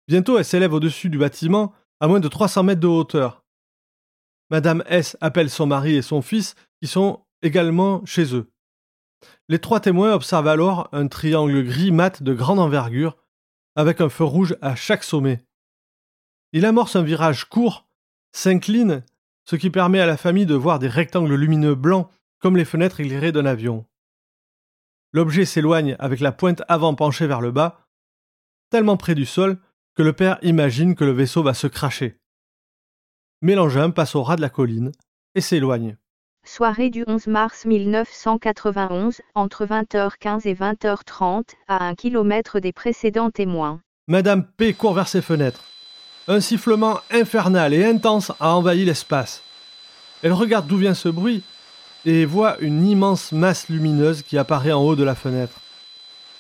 Bientôt, 0.08 0.38
elle 0.38 0.46
s'élève 0.46 0.74
au-dessus 0.74 1.10
du 1.10 1.18
bâtiment, 1.18 1.74
à 2.00 2.08
moins 2.08 2.20
de 2.20 2.28
300 2.28 2.62
mètres 2.62 2.80
de 2.80 2.88
hauteur. 2.88 3.44
Madame 4.52 4.84
S 4.86 5.18
appelle 5.20 5.50
son 5.50 5.66
mari 5.66 5.96
et 5.96 6.04
son 6.04 6.22
fils, 6.22 6.54
qui 6.80 6.88
sont 6.88 7.26
également 7.42 8.06
chez 8.06 8.36
eux. 8.36 8.52
Les 9.48 9.60
trois 9.60 9.80
témoins 9.80 10.14
observent 10.14 10.48
alors 10.48 10.90
un 10.92 11.08
triangle 11.08 11.64
gris 11.64 11.92
mat 11.92 12.24
de 12.24 12.34
grande 12.34 12.60
envergure, 12.60 13.18
avec 13.76 14.02
un 14.02 14.10
feu 14.10 14.24
rouge 14.24 14.58
à 14.62 14.76
chaque 14.76 15.04
sommet. 15.04 15.46
Il 16.52 16.66
amorce 16.66 16.96
un 16.96 17.04
virage 17.04 17.46
court, 17.46 17.88
s'incline, 18.32 19.04
ce 19.46 19.56
qui 19.56 19.70
permet 19.70 20.00
à 20.00 20.08
la 20.08 20.18
famille 20.18 20.46
de 20.46 20.56
voir 20.56 20.80
des 20.80 20.88
rectangles 20.88 21.36
lumineux 21.36 21.76
blancs 21.76 22.10
comme 22.40 22.58
les 22.58 22.66
fenêtres 22.66 23.00
éclairées 23.00 23.32
d'un 23.32 23.46
avion. 23.46 23.86
L'objet 25.12 25.46
s'éloigne 25.46 25.96
avec 26.00 26.20
la 26.20 26.32
pointe 26.32 26.64
avant 26.68 26.96
penchée 26.96 27.28
vers 27.28 27.42
le 27.42 27.52
bas, 27.52 27.88
tellement 28.70 28.98
près 28.98 29.16
du 29.16 29.26
sol 29.26 29.60
que 29.94 30.04
le 30.04 30.14
père 30.14 30.40
imagine 30.42 30.96
que 30.96 31.06
le 31.06 31.12
vaisseau 31.12 31.44
va 31.44 31.54
se 31.54 31.68
cracher. 31.68 32.20
Mais 33.42 33.56
l'engin 33.56 33.92
passe 33.92 34.16
au 34.16 34.24
ras 34.24 34.36
de 34.36 34.42
la 34.42 34.50
colline 34.50 34.92
et 35.36 35.42
s'éloigne. 35.42 35.98
Soirée 36.48 36.92
du 36.92 37.04
11 37.08 37.26
mars 37.26 37.66
1991, 37.66 39.20
entre 39.34 39.66
20h15 39.66 40.48
et 40.48 40.54
20h30, 40.54 41.44
à 41.68 41.84
un 41.84 41.96
kilomètre 41.96 42.60
des 42.60 42.72
précédents 42.72 43.32
témoins. 43.32 43.82
Madame 44.08 44.46
P 44.46 44.74
court 44.74 44.94
vers 44.94 45.08
ses 45.08 45.24
fenêtres. 45.24 45.64
Un 46.28 46.40
sifflement 46.40 47.00
infernal 47.10 47.74
et 47.74 47.84
intense 47.84 48.32
a 48.40 48.56
envahi 48.56 48.86
l'espace. 48.86 49.42
Elle 50.22 50.34
regarde 50.34 50.68
d'où 50.68 50.78
vient 50.78 50.94
ce 50.94 51.10
bruit 51.10 51.42
et 52.06 52.26
voit 52.26 52.60
une 52.60 52.86
immense 52.86 53.32
masse 53.32 53.68
lumineuse 53.68 54.22
qui 54.22 54.38
apparaît 54.38 54.72
en 54.72 54.84
haut 54.84 54.96
de 54.96 55.04
la 55.04 55.16
fenêtre. 55.16 55.60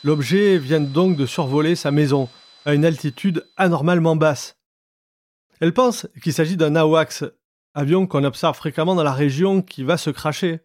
L'objet 0.03 0.59
vient 0.59 0.81
donc 0.81 1.17
de 1.17 1.25
survoler 1.25 1.75
sa 1.75 1.89
maison 1.89 2.29
à 2.65 2.75
une 2.75 2.85
altitude 2.85 3.43
anormalement 3.57 4.15
basse. 4.15 4.55
Elle 5.61 5.73
pense 5.73 6.07
qu'il 6.21 6.33
s'agit 6.33 6.57
d'un 6.57 6.75
AWACS, 6.75 7.23
avion 7.75 8.07
qu'on 8.07 8.23
observe 8.23 8.55
fréquemment 8.55 8.95
dans 8.95 9.03
la 9.03 9.13
région 9.13 9.61
qui 9.61 9.83
va 9.83 9.97
se 9.97 10.09
cracher. 10.09 10.61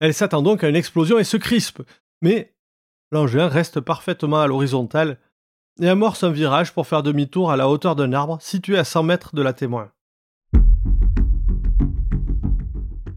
Elle 0.00 0.12
s'attend 0.12 0.42
donc 0.42 0.62
à 0.62 0.68
une 0.68 0.76
explosion 0.76 1.18
et 1.18 1.24
se 1.24 1.36
crispe, 1.36 1.82
mais 2.20 2.54
l'engin 3.12 3.48
reste 3.48 3.80
parfaitement 3.80 4.40
à 4.40 4.46
l'horizontale 4.46 5.18
et 5.80 5.88
amorce 5.88 6.24
un 6.24 6.30
virage 6.30 6.74
pour 6.74 6.86
faire 6.86 7.02
demi-tour 7.02 7.50
à 7.50 7.56
la 7.56 7.68
hauteur 7.68 7.96
d'un 7.96 8.12
arbre 8.12 8.38
situé 8.40 8.76
à 8.76 8.84
100 8.84 9.04
mètres 9.04 9.34
de 9.34 9.42
la 9.42 9.52
témoin. 9.52 9.90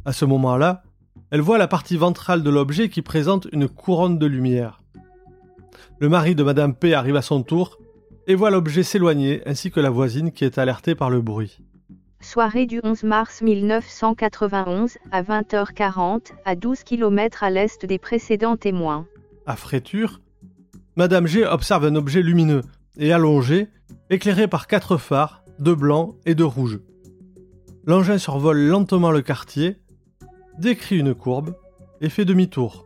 À 0.05 0.13
ce 0.13 0.25
moment-là, 0.25 0.83
elle 1.31 1.41
voit 1.41 1.57
la 1.57 1.67
partie 1.67 1.97
ventrale 1.97 2.43
de 2.43 2.49
l'objet 2.49 2.89
qui 2.89 3.01
présente 3.01 3.47
une 3.51 3.67
couronne 3.67 4.19
de 4.19 4.25
lumière. 4.25 4.81
Le 5.99 6.09
mari 6.09 6.35
de 6.35 6.43
Madame 6.43 6.75
P 6.75 6.93
arrive 6.93 7.15
à 7.15 7.21
son 7.21 7.41
tour 7.41 7.79
et 8.27 8.35
voit 8.35 8.51
l'objet 8.51 8.83
s'éloigner 8.83 9.41
ainsi 9.47 9.71
que 9.71 9.79
la 9.79 9.89
voisine 9.89 10.31
qui 10.31 10.45
est 10.45 10.57
alertée 10.57 10.95
par 10.95 11.09
le 11.09 11.21
bruit. 11.21 11.59
Soirée 12.23 12.65
du 12.65 12.79
11 12.81 13.03
mars 13.03 13.41
1991 13.41 14.97
à 15.11 15.21
20h40 15.23 16.31
à 16.45 16.55
12 16.55 16.83
km 16.83 17.43
à 17.43 17.49
l'est 17.49 17.85
des 17.85 17.97
précédents 17.99 18.55
témoins. 18.55 19.05
À 19.45 19.57
Fréture, 19.57 20.21
Madame 20.95 21.27
G 21.27 21.45
observe 21.45 21.83
un 21.83 21.95
objet 21.95 22.21
lumineux 22.21 22.61
et 22.97 23.11
allongé, 23.11 23.67
éclairé 24.09 24.47
par 24.47 24.67
quatre 24.67 24.95
phares, 24.95 25.43
de 25.59 25.73
blanc 25.73 26.15
et 26.25 26.33
de 26.33 26.45
rouge. 26.45 26.79
L'engin 27.85 28.17
survole 28.17 28.57
lentement 28.57 29.11
le 29.11 29.21
quartier, 29.21 29.75
décrit 30.57 30.99
une 30.99 31.13
courbe 31.13 31.57
et 31.99 32.07
fait 32.07 32.25
demi-tour. 32.25 32.85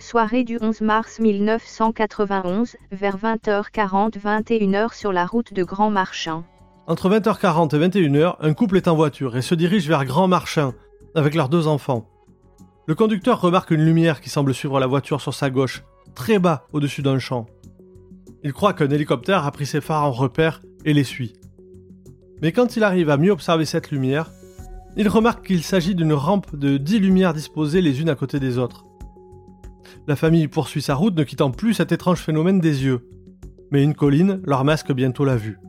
Soirée 0.00 0.42
du 0.42 0.58
11 0.60 0.80
mars 0.80 1.20
1991, 1.20 2.76
vers 2.90 3.16
20h40 3.16 4.18
21h 4.18 4.92
sur 4.92 5.12
la 5.12 5.24
route 5.24 5.54
de 5.54 5.62
Grand 5.62 5.90
Marchand. 5.90 6.44
Entre 6.88 7.08
20h40 7.08 7.76
et 7.76 7.88
21h, 7.88 8.34
un 8.40 8.54
couple 8.54 8.76
est 8.76 8.88
en 8.88 8.96
voiture 8.96 9.36
et 9.36 9.42
se 9.42 9.54
dirige 9.54 9.86
vers 9.86 10.04
Grand 10.04 10.26
Marchand 10.26 10.74
avec 11.14 11.36
leurs 11.36 11.48
deux 11.48 11.68
enfants. 11.68 12.08
Le 12.88 12.96
conducteur 12.96 13.40
remarque 13.40 13.70
une 13.70 13.84
lumière 13.84 14.20
qui 14.20 14.28
semble 14.28 14.52
suivre 14.52 14.80
la 14.80 14.88
voiture 14.88 15.20
sur 15.20 15.32
sa 15.32 15.48
gauche, 15.48 15.84
très 16.16 16.40
bas 16.40 16.66
au-dessus 16.72 17.02
d'un 17.02 17.20
champ. 17.20 17.46
Il 18.42 18.52
croit 18.52 18.72
qu'un 18.72 18.90
hélicoptère 18.90 19.46
a 19.46 19.52
pris 19.52 19.64
ses 19.64 19.80
phares 19.80 20.02
en 20.02 20.10
repère 20.10 20.60
et 20.84 20.92
les 20.92 21.04
suit. 21.04 21.34
Mais 22.40 22.50
quand 22.50 22.74
il 22.74 22.82
arrive 22.82 23.10
à 23.10 23.16
mieux 23.16 23.30
observer 23.30 23.64
cette 23.64 23.92
lumière, 23.92 24.32
il 24.96 25.08
remarque 25.08 25.46
qu'il 25.46 25.62
s'agit 25.62 25.94
d'une 25.94 26.12
rampe 26.12 26.56
de 26.56 26.78
10 26.78 26.98
lumières 26.98 27.32
disposées 27.32 27.80
les 27.80 28.00
unes 28.00 28.10
à 28.10 28.16
côté 28.16 28.40
des 28.40 28.58
autres. 28.58 28.86
La 30.08 30.16
famille 30.16 30.48
poursuit 30.48 30.82
sa 30.82 30.96
route 30.96 31.16
ne 31.16 31.22
quittant 31.22 31.52
plus 31.52 31.74
cet 31.74 31.92
étrange 31.92 32.18
phénomène 32.18 32.58
des 32.58 32.84
yeux. 32.84 33.08
Mais 33.70 33.84
une 33.84 33.94
colline 33.94 34.40
leur 34.44 34.64
masque 34.64 34.92
bientôt 34.92 35.24
la 35.24 35.36
vue. 35.36 35.60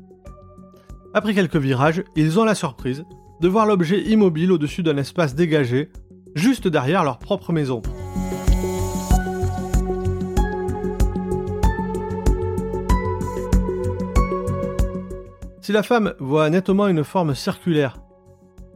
Après 1.15 1.35
quelques 1.35 1.57
virages, 1.57 2.03
ils 2.15 2.39
ont 2.39 2.43
la 2.43 2.55
surprise 2.55 3.05
de 3.39 3.47
voir 3.47 3.67
l'objet 3.67 4.01
immobile 4.01 4.51
au-dessus 4.51 4.81
d'un 4.81 4.97
espace 4.97 5.35
dégagé, 5.35 5.91
juste 6.33 6.67
derrière 6.67 7.03
leur 7.03 7.19
propre 7.19 7.53
maison. 7.53 7.83
Si 15.61 15.71
la 15.71 15.83
femme 15.83 16.15
voit 16.19 16.49
nettement 16.49 16.87
une 16.87 17.03
forme 17.03 17.35
circulaire, 17.35 17.99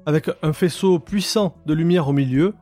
avec 0.05 0.29
un 0.43 0.53
faisceau 0.53 0.99
puissant 0.99 1.55
de 1.65 1.73
lumière 1.73 2.07
au 2.07 2.13
milieu, 2.13 2.53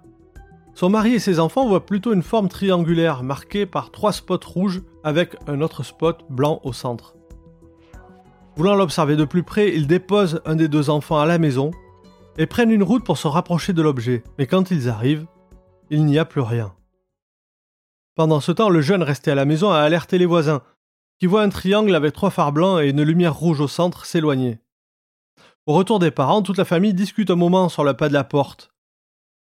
son 0.73 0.89
mari 0.89 1.15
et 1.15 1.19
ses 1.19 1.39
enfants 1.39 1.67
voient 1.67 1.85
plutôt 1.85 2.13
une 2.13 2.23
forme 2.23 2.47
triangulaire 2.47 3.23
marquée 3.23 3.65
par 3.65 3.91
trois 3.91 4.13
spots 4.13 4.39
rouges 4.45 4.83
avec 5.03 5.35
un 5.47 5.59
autre 5.59 5.83
spot 5.83 6.23
blanc 6.29 6.61
au 6.63 6.71
centre. 6.71 7.15
Voulant 8.57 8.75
l'observer 8.75 9.17
de 9.17 9.25
plus 9.25 9.43
près, 9.43 9.75
ils 9.75 9.87
déposent 9.87 10.41
un 10.45 10.55
des 10.55 10.69
deux 10.69 10.89
enfants 10.89 11.19
à 11.19 11.25
la 11.25 11.37
maison 11.37 11.71
et 12.37 12.45
prennent 12.45 12.71
une 12.71 12.83
route 12.83 13.03
pour 13.03 13.17
se 13.17 13.27
rapprocher 13.27 13.73
de 13.73 13.81
l'objet, 13.81 14.23
mais 14.37 14.47
quand 14.47 14.71
ils 14.71 14.87
arrivent, 14.89 15.25
il 15.89 16.05
n'y 16.05 16.17
a 16.17 16.25
plus 16.25 16.41
rien. 16.41 16.73
Pendant 18.15 18.39
ce 18.39 18.53
temps, 18.53 18.69
le 18.69 18.81
jeune 18.81 19.03
resté 19.03 19.31
à 19.31 19.35
la 19.35 19.45
maison 19.45 19.71
a 19.71 19.79
alerté 19.79 20.17
les 20.17 20.25
voisins, 20.25 20.61
qui 21.19 21.25
voient 21.25 21.43
un 21.43 21.49
triangle 21.49 21.95
avec 21.95 22.13
trois 22.13 22.29
phares 22.29 22.53
blancs 22.53 22.81
et 22.81 22.89
une 22.89 23.03
lumière 23.03 23.35
rouge 23.35 23.59
au 23.59 23.67
centre 23.67 24.05
s'éloigner. 24.05 24.59
Au 25.65 25.73
retour 25.73 25.99
des 25.99 26.11
parents, 26.11 26.41
toute 26.41 26.57
la 26.57 26.65
famille 26.65 26.93
discute 26.93 27.31
un 27.31 27.35
moment 27.35 27.67
sur 27.67 27.83
le 27.83 27.93
pas 27.93 28.07
de 28.07 28.13
la 28.13 28.23
porte, 28.23 28.71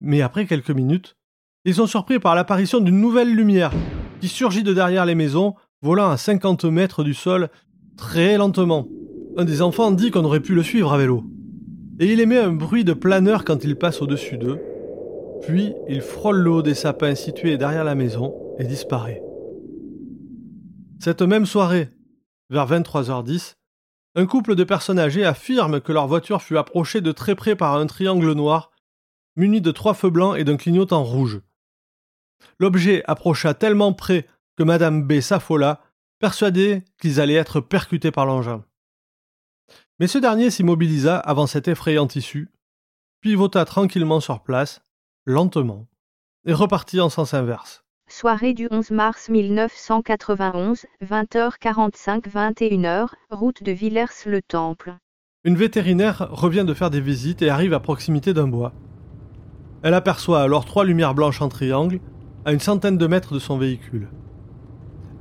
mais 0.01 0.23
après 0.23 0.47
quelques 0.47 0.71
minutes, 0.71 1.17
ils 1.65 1.75
sont 1.75 1.87
surpris 1.87 2.19
par 2.19 2.35
l'apparition 2.35 2.81
d'une 2.81 3.01
nouvelle 3.01 3.35
lumière 3.35 3.73
qui 4.21 4.29
surgit 4.29 4.63
de 4.63 4.73
derrière 4.73 5.05
les 5.05 5.15
maisons, 5.15 5.55
volant 5.83 6.11
à 6.11 6.17
50 6.17 6.65
mètres 6.65 7.05
du 7.05 7.13
sol 7.13 7.51
très 7.97 8.37
lentement. 8.37 8.89
Un 9.37 9.45
des 9.45 9.63
enfants 9.63 9.91
dit 9.91 10.11
qu'on 10.11 10.25
aurait 10.25 10.41
pu 10.41 10.55
le 10.55 10.63
suivre 10.63 10.93
à 10.93 10.99
vélo. 10.99 11.25
Et 11.99 12.13
il 12.13 12.21
émet 12.21 12.39
un 12.39 12.53
bruit 12.53 12.85
de 12.85 12.93
planeur 12.93 13.45
quand 13.45 13.65
il 13.65 13.77
passe 13.77 14.03
au-dessus 14.03 14.39
d'eux. 14.39 14.61
Puis 15.43 15.75
il 15.89 16.01
frôle 16.01 16.39
le 16.39 16.51
haut 16.51 16.63
des 16.63 16.75
sapins 16.75 17.15
situés 17.15 17.57
derrière 17.57 17.85
la 17.85 17.95
maison 17.95 18.35
et 18.59 18.65
disparaît. 18.65 19.23
Cette 21.01 21.23
même 21.23 21.47
soirée, 21.47 21.91
vers 22.51 22.67
23h10, 22.69 23.55
un 24.15 24.27
couple 24.27 24.55
de 24.55 24.65
personnes 24.65 24.99
âgées 24.99 25.25
affirme 25.25 25.81
que 25.81 25.93
leur 25.93 26.07
voiture 26.07 26.43
fut 26.43 26.57
approchée 26.57 27.03
de 27.03 27.13
très 27.13 27.35
près 27.35 27.55
par 27.55 27.77
un 27.77 27.87
triangle 27.87 28.33
noir 28.33 28.71
muni 29.37 29.61
de 29.61 29.71
trois 29.71 29.95
feux 29.95 30.11
blancs 30.11 30.37
et 30.39 30.45
d'un 30.45 30.57
clignotant 30.57 31.05
rouge. 31.05 31.41
L'objet 32.59 33.03
approcha 33.07 33.55
tellement 33.55 33.93
près 33.93 34.27
que 34.57 34.63
Madame 34.63 35.07
B 35.07 35.21
s'affola, 35.21 35.83
persuadée 36.19 36.83
qu'ils 37.01 37.21
allaient 37.21 37.35
être 37.35 37.61
percutés 37.61 38.11
par 38.11 38.27
l'engin. 38.27 38.65
Mais 39.99 40.07
ce 40.07 40.19
dernier 40.19 40.51
s'immobilisa 40.51 41.19
avant 41.19 41.47
cette 41.47 41.69
effrayante 41.69 42.17
issue, 42.17 42.51
pivota 43.21 43.65
tranquillement 43.65 44.21
sur 44.21 44.43
place, 44.43 44.83
lentement, 45.25 45.87
et 46.45 46.53
repartit 46.53 47.01
en 47.01 47.09
sens 47.09 47.35
inverse. 47.35 47.83
Soirée 48.09 48.55
du 48.55 48.69
11 48.71 48.93
mars 48.93 49.29
1991, 49.29 50.87
20h45 51.03 52.29
21h, 52.29 53.09
route 53.31 53.63
de 53.65 53.73
Villers-le-Temple. 53.73 54.97
Une 55.43 55.57
vétérinaire 55.57 56.29
revient 56.31 56.65
de 56.65 56.75
faire 56.75 56.91
des 56.91 57.01
visites 57.01 57.43
et 57.43 57.51
arrive 57.51 57.75
à 57.75 57.81
proximité 57.81 58.33
d'un 58.33 58.47
bois. 58.47 58.73
Elle 59.83 59.95
aperçoit 59.95 60.43
alors 60.43 60.65
trois 60.65 60.85
lumières 60.85 61.15
blanches 61.15 61.43
en 61.43 61.49
triangle, 61.49 62.01
à 62.45 62.53
une 62.53 62.61
centaine 62.61 62.97
de 62.97 63.07
mètres 63.07 63.35
de 63.35 63.39
son 63.41 63.59
véhicule. 63.59 64.09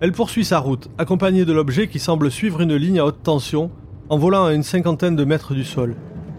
Elle 0.01 0.11
poursuit 0.11 0.43
sa 0.43 0.59
route, 0.59 0.89
accompagnée 0.97 1.45
de 1.45 1.53
l'objet 1.53 1.87
qui 1.87 1.99
semble 1.99 2.29
suivre 2.29 2.61
une 2.61 2.75
ligne 2.75 2.99
à 2.99 3.05
haute 3.05 3.23
tension, 3.23 3.71
en 4.09 4.17
volant 4.17 4.45
à 4.45 4.53
une 4.53 4.63
cinquantaine 4.63 5.15
de 5.15 5.23
mètres 5.23 5.53
du 5.53 5.63
sol. 5.63 5.95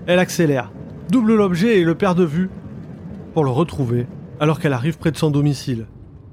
Elle 0.07 0.19
accélère, 0.19 0.71
double 1.11 1.35
l'objet 1.35 1.81
et 1.81 1.85
le 1.85 1.95
perd 1.95 2.19
de 2.19 2.25
vue, 2.25 2.51
pour 3.33 3.45
le 3.45 3.51
retrouver, 3.51 4.07
alors 4.41 4.61
qu'elle 4.61 4.75
arrive 4.75 4.99
près 4.99 5.11
de 5.11 5.17
son 5.17 5.31
domicile, 5.31 5.87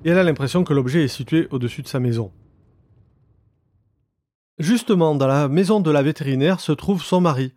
et 0.04 0.10
elle 0.10 0.18
a 0.18 0.24
l'impression 0.24 0.66
que 0.66 0.74
l'objet 0.74 1.06
est 1.06 1.08
situé 1.08 1.48
au-dessus 1.52 1.82
de 1.82 1.88
sa 1.88 2.02
maison. 2.02 2.32
Justement, 4.60 5.16
dans 5.16 5.28
la 5.28 5.48
maison 5.48 5.80
de 5.80 5.92
la 5.92 6.04
vétérinaire 6.04 6.60
se 6.60 6.74
trouve 6.74 7.02
son 7.04 7.22
mari, 7.22 7.54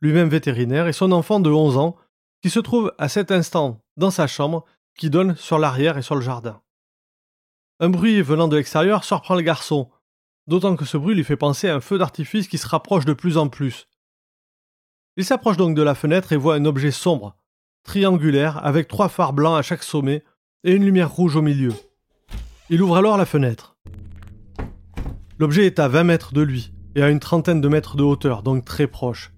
lui-même 0.00 0.28
vétérinaire, 0.28 0.88
et 0.88 0.92
son 0.92 1.12
enfant 1.12 1.38
de 1.38 1.50
11 1.50 1.76
ans, 1.76 1.96
qui 2.42 2.48
se 2.48 2.60
trouve 2.60 2.92
à 2.98 3.08
cet 3.08 3.30
instant 3.30 3.82
dans 3.96 4.10
sa 4.10 4.26
chambre 4.26 4.64
qui 4.98 5.10
donne 5.10 5.36
sur 5.36 5.58
l'arrière 5.58 5.98
et 5.98 6.02
sur 6.02 6.14
le 6.14 6.22
jardin. 6.22 6.60
Un 7.82 7.90
bruit 7.90 8.22
venant 8.22 8.46
de 8.46 8.54
l'extérieur 8.54 9.02
surprend 9.02 9.34
le 9.34 9.42
garçon, 9.42 9.90
d'autant 10.46 10.76
que 10.76 10.84
ce 10.84 10.96
bruit 10.96 11.16
lui 11.16 11.24
fait 11.24 11.36
penser 11.36 11.68
à 11.68 11.74
un 11.74 11.80
feu 11.80 11.98
d'artifice 11.98 12.46
qui 12.46 12.56
se 12.56 12.68
rapproche 12.68 13.04
de 13.04 13.12
plus 13.12 13.36
en 13.36 13.48
plus. 13.48 13.88
Il 15.16 15.24
s'approche 15.24 15.56
donc 15.56 15.74
de 15.74 15.82
la 15.82 15.96
fenêtre 15.96 16.32
et 16.32 16.36
voit 16.36 16.54
un 16.54 16.64
objet 16.64 16.92
sombre, 16.92 17.34
triangulaire, 17.82 18.64
avec 18.64 18.86
trois 18.86 19.08
phares 19.08 19.32
blancs 19.32 19.58
à 19.58 19.62
chaque 19.62 19.82
sommet 19.82 20.22
et 20.62 20.74
une 20.74 20.84
lumière 20.84 21.10
rouge 21.10 21.34
au 21.34 21.42
milieu. 21.42 21.72
Il 22.70 22.80
ouvre 22.82 22.98
alors 22.98 23.16
la 23.16 23.26
fenêtre. 23.26 23.76
L'objet 25.40 25.66
est 25.66 25.80
à 25.80 25.88
20 25.88 26.04
mètres 26.04 26.34
de 26.34 26.42
lui 26.42 26.72
et 26.94 27.02
à 27.02 27.10
une 27.10 27.18
trentaine 27.18 27.60
de 27.60 27.66
mètres 27.68 27.96
de 27.96 28.04
hauteur, 28.04 28.44
donc 28.44 28.64
très 28.64 28.86
proche. 28.86 29.32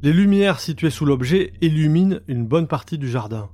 Les 0.00 0.14
lumières 0.14 0.60
situées 0.60 0.88
sous 0.88 1.04
l'objet 1.04 1.52
illuminent 1.60 2.20
une 2.26 2.46
bonne 2.46 2.68
partie 2.68 2.96
du 2.96 3.10
jardin. 3.10 3.50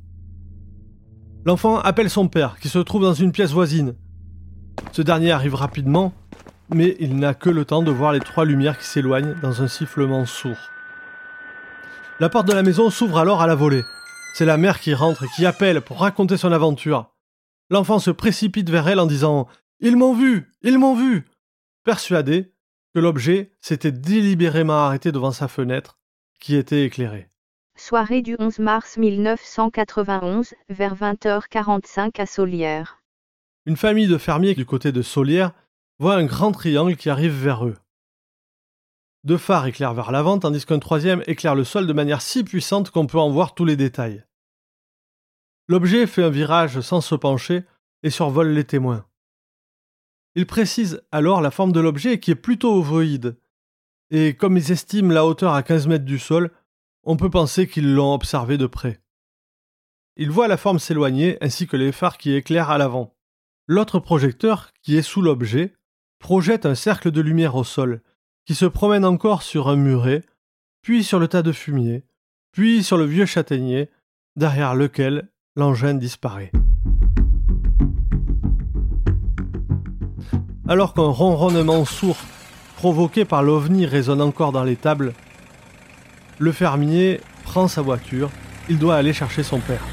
L'enfant 1.45 1.79
appelle 1.79 2.11
son 2.11 2.29
père, 2.29 2.59
qui 2.61 2.69
se 2.69 2.79
trouve 2.79 3.03
dans 3.03 3.15
une 3.15 3.33
pièce 3.33 3.53
voisine. 3.53 3.95
Ce 4.93 5.03
dernier 5.03 5.31
arrive 5.31 5.55
rapidement, 5.55 6.13
mais 6.71 6.97
il 7.01 7.17
n'a 7.17 7.35
que 7.35 7.51
le 7.51 7.65
temps 7.65 7.83
de 7.83 7.91
voir 7.91 8.13
les 8.13 8.21
trois 8.21 8.45
lumières 8.45 8.79
qui 8.79 8.87
s'éloignent 8.87 9.35
dans 9.41 9.63
un 9.63 9.69
sifflement 9.69 10.27
sourd. 10.27 10.59
La 12.21 12.29
porte 12.29 12.49
de 12.49 12.53
la 12.53 12.63
maison 12.63 12.91
s'ouvre 12.91 13.19
alors 13.19 13.41
à 13.41 13.47
la 13.47 13.55
volée. 13.55 13.85
C'est 14.35 14.45
la 14.45 14.57
mère 14.57 14.81
qui 14.81 14.93
rentre 14.95 15.25
et 15.25 15.29
qui 15.37 15.47
appelle 15.47 15.81
pour 15.81 16.01
raconter 16.01 16.37
son 16.37 16.53
aventure. 16.53 17.15
L'enfant 17.71 17.99
se 17.99 18.11
précipite 18.11 18.71
vers 18.71 18.89
elle 18.89 19.01
en 19.01 19.07
disant⁇ 19.07 19.43
Ils 19.81 19.97
m'ont 19.97 20.15
vu 20.15 20.51
Ils 20.63 20.79
m'ont 20.79 20.97
vu!⁇ 20.97 21.19
persuadé 21.85 22.53
que 22.95 23.01
l'objet 23.01 23.53
s'était 23.61 23.93
délibérément 23.93 24.87
arrêté 24.87 25.13
devant 25.13 25.33
sa 25.33 25.49
fenêtre 25.49 25.99
qui 26.41 26.57
était 26.57 26.85
éclairé. 26.85 27.31
Soirée 27.81 28.23
du 28.23 28.35
11 28.41 28.59
mars 28.59 28.97
1991, 28.97 30.53
vers 30.69 30.97
20h45 30.97 32.21
à 32.21 32.27
Solière. 32.27 33.01
Une 33.67 33.77
famille 33.77 34.09
de 34.09 34.19
fermiers 34.19 34.57
du 34.57 34.67
côté 34.67 34.91
de 34.91 35.01
Solière 35.01 35.53
voit 36.01 36.17
un 36.17 36.25
grand 36.25 36.51
triangle 36.51 36.97
qui 36.97 37.09
arrive 37.09 37.33
vers 37.33 37.65
eux. 37.65 37.77
Deux 39.23 39.39
phares 39.39 39.67
éclairent 39.67 39.95
vers 39.95 40.11
l'avant, 40.11 40.41
tandis 40.41 40.67
qu'un 40.67 40.81
troisième 40.81 41.23
éclaire 41.29 41.55
le 41.55 41.63
sol 41.63 41.87
de 41.87 41.93
manière 41.93 42.21
si 42.21 42.43
puissante 42.43 42.91
qu'on 42.91 43.07
peut 43.07 43.19
en 43.19 43.31
voir 43.31 43.55
tous 43.55 43.65
les 43.65 43.77
détails. 43.77 44.25
L'objet 45.69 46.09
fait 46.09 46.25
un 46.25 46.31
virage 46.31 46.81
sans 46.81 47.01
se 47.01 47.15
pencher 47.15 47.63
et 48.03 48.11
survole 48.11 48.49
les 48.49 48.65
témoins. 48.65 49.07
Ils 50.35 50.47
précisent 50.47 51.01
alors 51.13 51.41
la 51.41 51.53
forme 51.53 51.73
de 51.73 51.81
l'objet 51.81 52.19
qui 52.19 52.33
est 52.33 52.35
plutôt 52.35 52.75
ovoïde. 52.75 53.39
Et 54.11 54.35
comme 54.35 54.57
ils 54.57 54.73
estiment 54.73 55.13
la 55.13 55.25
hauteur 55.25 55.55
à 55.55 55.63
15 55.63 55.87
mètres 55.87 56.05
du 56.05 56.19
sol, 56.19 56.51
on 57.11 57.17
peut 57.17 57.31
penser 57.31 57.67
qu'ils 57.67 57.95
l'ont 57.95 58.13
observé 58.13 58.59
de 58.59 58.67
près. 58.67 59.01
Ils 60.19 60.31
voient 60.31 60.47
la 60.47 60.59
forme 60.59 60.79
s'éloigner 60.79 61.39
ainsi 61.41 61.67
que 61.67 61.79
les 61.79 61.91
phares 61.91 62.19
qui 62.19 62.35
éclairent 62.35 62.69
à 62.69 62.77
l'avant. 62.77 63.17
L'autre 63.67 63.99
projecteur, 63.99 64.73
qui 64.83 64.99
est 64.99 65.03
sous 65.03 65.23
l'objet, 65.23 65.73
projette 66.19 66.67
un 66.67 66.75
cercle 66.75 67.11
de 67.11 67.23
lumière 67.23 67.55
au 67.55 67.65
sol, 67.65 68.03
qui 68.45 68.55
se 68.55 68.67
promène 68.67 69.07
encore 69.07 69.43
sur 69.43 69.71
un 69.71 69.77
muret, 69.77 70.23
puis 70.83 71.03
sur 71.03 71.19
le 71.19 71.29
tas 71.29 71.41
de 71.41 71.51
fumier, 71.51 72.05
puis 72.53 72.83
sur 72.85 72.99
le 72.99 73.07
vieux 73.07 73.25
châtaignier, 73.25 73.89
derrière 74.37 74.75
lequel 74.75 75.31
l'engin 75.57 75.95
disparaît. 75.95 76.53
Alors 80.69 80.93
qu'un 80.93 81.09
ronronnement 81.09 81.87
sourd 81.87 82.19
provoqué 82.77 83.25
par 83.25 83.43
l'ovni 83.43 83.87
résonne 83.87 84.21
encore 84.21 84.53
dans 84.53 84.65
les 84.65 84.77
tables, 84.77 85.15
le 86.39 86.53
fermier 86.53 87.21
prend 87.43 87.69
sa 87.69 87.83
voiture, 87.83 88.31
il 88.69 88.79
doit 88.79 88.97
aller 88.97 89.13
chercher 89.13 89.43
son 89.43 89.61
père. 89.61 89.85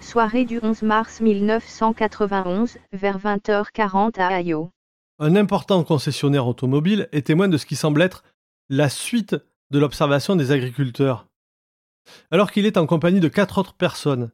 Soirée 0.00 0.44
du 0.44 0.60
11 0.62 0.82
mars 0.82 1.20
1991, 1.20 2.78
vers 2.92 3.18
20h40 3.18 4.20
à 4.20 4.38
Ayo. 4.38 4.70
Un 5.18 5.34
important 5.36 5.82
concessionnaire 5.82 6.46
automobile 6.46 7.08
est 7.12 7.26
témoin 7.26 7.48
de 7.48 7.56
ce 7.56 7.66
qui 7.66 7.76
semble 7.76 8.02
être 8.02 8.22
la 8.68 8.88
suite 8.88 9.36
de 9.70 9.78
l'observation 9.78 10.36
des 10.36 10.52
agriculteurs. 10.52 11.26
Alors 12.30 12.52
qu'il 12.52 12.66
est 12.66 12.76
en 12.76 12.86
compagnie 12.86 13.20
de 13.20 13.28
quatre 13.28 13.58
autres 13.58 13.74
personnes, 13.74 14.30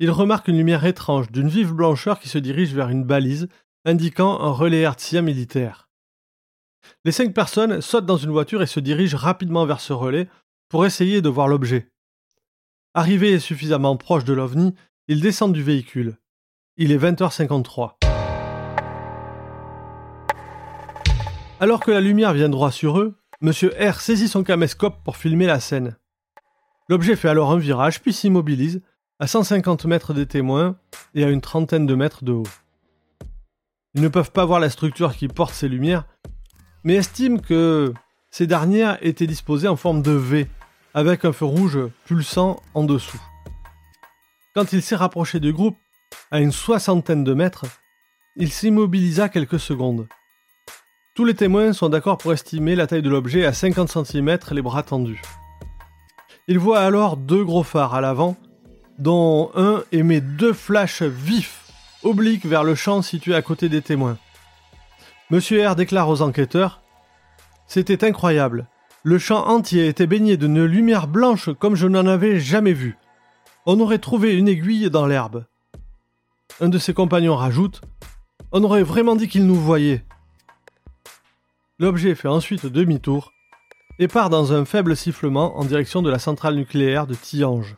il 0.00 0.10
remarque 0.10 0.48
une 0.48 0.56
lumière 0.56 0.84
étrange 0.84 1.30
d'une 1.30 1.48
vive 1.48 1.72
blancheur 1.72 2.18
qui 2.18 2.28
se 2.28 2.38
dirige 2.38 2.74
vers 2.74 2.88
une 2.88 3.04
balise 3.04 3.48
indiquant 3.84 4.40
un 4.40 4.50
relais 4.50 4.80
hertzien 4.80 5.22
militaire. 5.22 5.89
Les 7.04 7.12
cinq 7.12 7.32
personnes 7.32 7.80
sautent 7.80 8.06
dans 8.06 8.16
une 8.16 8.30
voiture 8.30 8.62
et 8.62 8.66
se 8.66 8.80
dirigent 8.80 9.16
rapidement 9.16 9.64
vers 9.66 9.80
ce 9.80 9.92
relais 9.92 10.28
pour 10.68 10.84
essayer 10.84 11.22
de 11.22 11.28
voir 11.28 11.48
l'objet. 11.48 11.90
Arrivés 12.94 13.38
suffisamment 13.38 13.96
proche 13.96 14.24
de 14.24 14.32
l'OVNI, 14.32 14.74
ils 15.08 15.20
descendent 15.20 15.52
du 15.52 15.62
véhicule. 15.62 16.16
Il 16.76 16.92
est 16.92 16.98
20h53. 16.98 17.92
Alors 21.60 21.80
que 21.80 21.90
la 21.90 22.00
lumière 22.00 22.32
vient 22.32 22.48
droit 22.48 22.70
sur 22.70 22.98
eux, 22.98 23.16
M. 23.42 23.52
R 23.52 24.00
saisit 24.00 24.28
son 24.28 24.42
caméscope 24.42 25.02
pour 25.04 25.16
filmer 25.16 25.46
la 25.46 25.60
scène. 25.60 25.96
L'objet 26.88 27.16
fait 27.16 27.28
alors 27.28 27.50
un 27.50 27.58
virage 27.58 28.00
puis 28.00 28.12
s'immobilise 28.12 28.82
à 29.18 29.26
150 29.26 29.84
mètres 29.84 30.14
des 30.14 30.26
témoins 30.26 30.76
et 31.14 31.24
à 31.24 31.28
une 31.28 31.40
trentaine 31.40 31.86
de 31.86 31.94
mètres 31.94 32.24
de 32.24 32.32
haut. 32.32 32.48
Ils 33.94 34.02
ne 34.02 34.08
peuvent 34.08 34.32
pas 34.32 34.44
voir 34.44 34.60
la 34.60 34.70
structure 34.70 35.14
qui 35.14 35.28
porte 35.28 35.54
ces 35.54 35.68
lumières, 35.68 36.06
mais 36.84 36.94
estiment 36.94 37.38
que 37.38 37.92
ces 38.30 38.46
dernières 38.46 38.98
étaient 39.04 39.26
disposées 39.26 39.68
en 39.68 39.76
forme 39.76 40.02
de 40.02 40.12
V, 40.12 40.46
avec 40.94 41.24
un 41.24 41.32
feu 41.32 41.44
rouge 41.44 41.78
pulsant 42.04 42.60
en 42.74 42.84
dessous. 42.84 43.20
Quand 44.54 44.72
il 44.72 44.82
s'est 44.82 44.96
rapproché 44.96 45.40
du 45.40 45.52
groupe, 45.52 45.76
à 46.30 46.40
une 46.40 46.52
soixantaine 46.52 47.24
de 47.24 47.34
mètres, 47.34 47.66
il 48.36 48.50
s'immobilisa 48.50 49.28
quelques 49.28 49.60
secondes. 49.60 50.08
Tous 51.14 51.24
les 51.24 51.34
témoins 51.34 51.72
sont 51.72 51.88
d'accord 51.88 52.18
pour 52.18 52.32
estimer 52.32 52.74
la 52.74 52.86
taille 52.86 53.02
de 53.02 53.10
l'objet 53.10 53.44
à 53.44 53.52
50 53.52 54.06
cm 54.06 54.38
les 54.52 54.62
bras 54.62 54.82
tendus. 54.82 55.22
Il 56.48 56.58
voit 56.58 56.80
alors 56.80 57.16
deux 57.16 57.44
gros 57.44 57.62
phares 57.62 57.94
à 57.94 58.00
l'avant 58.00 58.36
dont 58.98 59.50
un 59.54 59.82
émet 59.92 60.20
deux 60.20 60.52
flashs 60.52 61.02
vifs, 61.02 61.70
obliques 62.02 62.46
vers 62.46 62.64
le 62.64 62.74
champ 62.74 63.02
situé 63.02 63.34
à 63.34 63.42
côté 63.42 63.68
des 63.68 63.82
témoins. 63.82 64.18
Monsieur 65.30 65.64
R 65.64 65.76
déclare 65.76 66.08
aux 66.08 66.22
enquêteurs 66.22 66.82
C'était 67.68 68.04
incroyable. 68.04 68.66
Le 69.04 69.16
champ 69.16 69.46
entier 69.46 69.86
était 69.86 70.08
baigné 70.08 70.36
d'une 70.36 70.64
lumière 70.64 71.06
blanche 71.06 71.50
comme 71.60 71.76
je 71.76 71.86
n'en 71.86 72.06
avais 72.06 72.40
jamais 72.40 72.72
vu. 72.72 72.98
On 73.64 73.78
aurait 73.78 73.98
trouvé 73.98 74.34
une 74.34 74.48
aiguille 74.48 74.90
dans 74.90 75.06
l'herbe. 75.06 75.44
Un 76.60 76.68
de 76.68 76.78
ses 76.78 76.94
compagnons 76.94 77.36
rajoute 77.36 77.80
On 78.50 78.64
aurait 78.64 78.82
vraiment 78.82 79.14
dit 79.14 79.28
qu'il 79.28 79.46
nous 79.46 79.54
voyait. 79.54 80.04
L'objet 81.78 82.16
fait 82.16 82.26
ensuite 82.26 82.66
demi-tour 82.66 83.32
et 84.00 84.08
part 84.08 84.30
dans 84.30 84.52
un 84.52 84.64
faible 84.64 84.96
sifflement 84.96 85.56
en 85.58 85.64
direction 85.64 86.02
de 86.02 86.10
la 86.10 86.18
centrale 86.18 86.56
nucléaire 86.56 87.06
de 87.06 87.14
Tillange. 87.14 87.76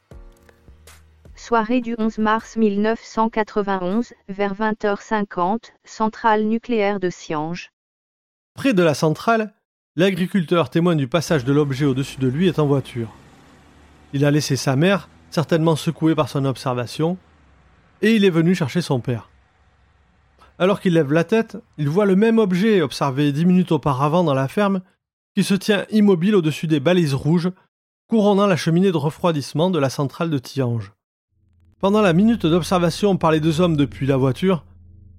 Soirée 1.52 1.82
du 1.82 1.94
11 1.98 2.16
mars 2.16 2.56
1991, 2.56 4.14
vers 4.30 4.54
20h50, 4.54 5.72
centrale 5.84 6.44
nucléaire 6.44 6.98
de 6.98 7.10
Siange. 7.10 7.72
Près 8.54 8.72
de 8.72 8.82
la 8.82 8.94
centrale, 8.94 9.52
l'agriculteur 9.94 10.70
témoin 10.70 10.96
du 10.96 11.08
passage 11.08 11.44
de 11.44 11.52
l'objet 11.52 11.84
au-dessus 11.84 12.18
de 12.18 12.26
lui 12.26 12.48
est 12.48 12.58
en 12.58 12.64
voiture. 12.64 13.12
Il 14.14 14.24
a 14.24 14.30
laissé 14.30 14.56
sa 14.56 14.76
mère, 14.76 15.10
certainement 15.28 15.76
secouée 15.76 16.14
par 16.14 16.30
son 16.30 16.46
observation, 16.46 17.18
et 18.00 18.16
il 18.16 18.24
est 18.24 18.30
venu 18.30 18.54
chercher 18.54 18.80
son 18.80 19.00
père. 19.00 19.28
Alors 20.58 20.80
qu'il 20.80 20.94
lève 20.94 21.12
la 21.12 21.24
tête, 21.24 21.58
il 21.76 21.90
voit 21.90 22.06
le 22.06 22.16
même 22.16 22.38
objet 22.38 22.80
observé 22.80 23.30
dix 23.30 23.44
minutes 23.44 23.72
auparavant 23.72 24.24
dans 24.24 24.32
la 24.32 24.48
ferme, 24.48 24.80
qui 25.36 25.44
se 25.44 25.52
tient 25.52 25.84
immobile 25.90 26.34
au-dessus 26.34 26.66
des 26.66 26.80
balises 26.80 27.12
rouges, 27.12 27.50
couronnant 28.08 28.46
la 28.46 28.56
cheminée 28.56 28.90
de 28.90 28.96
refroidissement 28.96 29.68
de 29.68 29.78
la 29.78 29.90
centrale 29.90 30.30
de 30.30 30.38
Tillange. 30.38 30.92
Pendant 31.82 32.00
la 32.00 32.12
minute 32.12 32.46
d'observation 32.46 33.16
par 33.16 33.32
les 33.32 33.40
deux 33.40 33.60
hommes 33.60 33.76
depuis 33.76 34.06
la 34.06 34.16
voiture, 34.16 34.64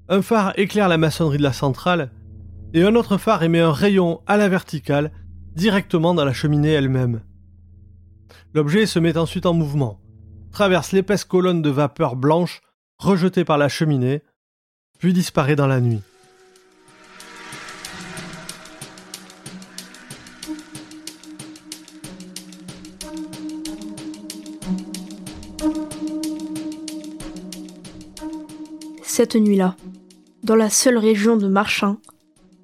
un 0.08 0.22
phare 0.22 0.58
éclaire 0.58 0.88
la 0.88 0.98
maçonnerie 0.98 1.38
de 1.38 1.44
la 1.44 1.52
centrale 1.52 2.10
et 2.74 2.84
un 2.84 2.96
autre 2.96 3.18
phare 3.18 3.44
émet 3.44 3.60
un 3.60 3.74
rayon 3.74 4.22
à 4.28 4.38
la 4.38 4.48
verticale 4.48 5.12
directement 5.58 6.14
dans 6.14 6.24
la 6.24 6.32
cheminée 6.32 6.72
elle-même. 6.72 7.20
L'objet 8.54 8.86
se 8.86 8.98
met 8.98 9.18
ensuite 9.18 9.46
en 9.46 9.54
mouvement, 9.54 10.00
traverse 10.54 10.94
l'épaisse 10.94 11.26
colonne 11.26 11.62
de 11.62 11.70
vapeur 11.70 12.16
blanche 12.16 12.62
rejetée 12.98 13.44
par 13.44 13.58
la 13.58 13.68
cheminée, 13.68 14.22
puis 15.00 15.12
disparaît 15.12 15.58
dans 15.58 15.68
la 15.68 15.82
nuit. 15.82 16.00
Cette 29.16 29.36
nuit-là, 29.36 29.76
dans 30.42 30.56
la 30.56 30.72
seule 30.72 30.98
région 30.98 31.38
de 31.38 31.48
Marchin, 31.48 32.00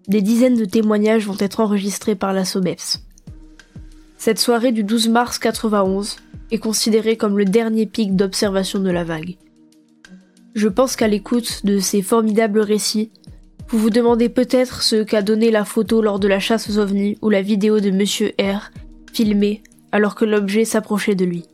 des 0.08 0.24
dizaines 0.24 0.58
de 0.58 0.66
témoignages 0.66 1.28
vont 1.28 1.38
être 1.38 1.60
enregistrés 1.60 2.16
par 2.16 2.34
la 2.34 2.44
SOBEPS. 2.44 3.04
Cette 4.18 4.40
soirée 4.40 4.72
du 4.72 4.84
12 4.84 5.10
mars 5.10 5.38
91 5.38 6.16
est 6.50 6.58
considérée 6.58 7.18
comme 7.18 7.38
le 7.38 7.46
dernier 7.46 7.86
pic 7.86 8.16
d'observation 8.16 8.80
de 8.80 8.90
la 8.90 9.04
vague. 9.04 9.38
Je 10.56 10.68
pense 10.68 10.96
qu'à 10.96 11.08
l'écoute 11.08 11.68
de 11.68 11.78
ces 11.78 12.02
formidables 12.02 12.62
récits, 12.62 13.12
vous 13.68 13.78
vous 13.78 13.92
demandez 13.92 14.28
peut-être 14.28 14.82
ce 14.82 15.04
qu'a 15.04 15.22
donné 15.22 15.52
la 15.52 15.66
photo 15.66 16.02
lors 16.02 16.20
de 16.20 16.28
la 16.28 16.40
chasse 16.40 16.68
aux 16.68 16.80
ovnis 16.80 17.20
ou 17.22 17.30
la 17.30 17.44
vidéo 17.44 17.80
de 17.80 17.92
Monsieur 17.92 18.32
R, 18.42 18.72
filmée 19.14 19.62
alors 19.92 20.16
que 20.16 20.26
l'objet 20.26 20.66
s'approchait 20.66 21.14
de 21.14 21.26
lui. 21.26 21.46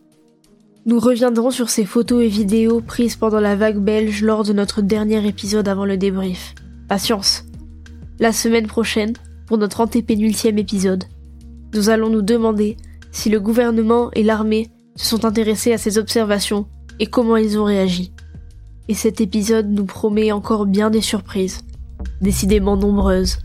Nous 0.87 0.99
reviendrons 0.99 1.49
sur 1.49 1.69
ces 1.69 1.83
photos 1.83 2.23
et 2.23 2.27
vidéos 2.27 2.79
prises 2.79 3.15
pendant 3.15 3.39
la 3.39 3.55
vague 3.55 3.79
belge 3.79 4.21
lors 4.21 4.43
de 4.43 4.53
notre 4.53 4.83
dernier 4.83 5.27
épisode 5.27 5.67
avant 5.67 5.83
le 5.83 5.97
débrief. 5.97 6.53
Patience. 6.87 7.43
La 8.19 8.31
semaine 8.31 8.67
prochaine, 8.67 9.13
pour 9.47 9.57
notre 9.57 9.81
antépénultième 9.81 10.59
épisode, 10.59 11.05
nous 11.73 11.89
allons 11.89 12.11
nous 12.11 12.21
demander 12.21 12.77
si 13.11 13.31
le 13.31 13.39
gouvernement 13.39 14.11
et 14.13 14.21
l'armée 14.21 14.69
se 14.95 15.07
sont 15.07 15.25
intéressés 15.25 15.73
à 15.73 15.79
ces 15.79 15.97
observations 15.97 16.67
et 16.99 17.07
comment 17.07 17.37
ils 17.37 17.57
ont 17.57 17.63
réagi. 17.65 18.13
Et 18.87 18.93
cet 18.93 19.21
épisode 19.21 19.67
nous 19.67 19.85
promet 19.85 20.31
encore 20.31 20.67
bien 20.67 20.91
des 20.91 21.01
surprises, 21.01 21.61
décidément 22.21 22.77
nombreuses, 22.77 23.39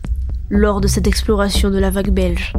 lors 0.50 0.82
de 0.82 0.88
cette 0.88 1.06
exploration 1.06 1.70
de 1.70 1.78
la 1.78 1.88
vague 1.88 2.10
belge. 2.10 2.52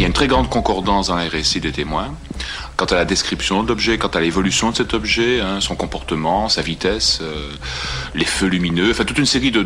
Il 0.00 0.04
y 0.04 0.06
a 0.06 0.08
une 0.08 0.14
très 0.14 0.28
grande 0.28 0.48
concordance 0.48 1.08
dans 1.08 1.18
les 1.18 1.28
récits 1.28 1.60
des 1.60 1.72
témoins 1.72 2.14
quant 2.78 2.86
à 2.86 2.94
la 2.94 3.04
description 3.04 3.62
de 3.62 3.68
l'objet, 3.68 3.98
quant 3.98 4.08
à 4.08 4.20
l'évolution 4.22 4.70
de 4.70 4.76
cet 4.76 4.94
objet, 4.94 5.40
hein, 5.40 5.60
son 5.60 5.76
comportement, 5.76 6.48
sa 6.48 6.62
vitesse, 6.62 7.18
euh, 7.20 7.50
les 8.14 8.24
feux 8.24 8.46
lumineux, 8.46 8.92
enfin 8.92 9.04
toute 9.04 9.18
une 9.18 9.26
série 9.26 9.50
de, 9.50 9.60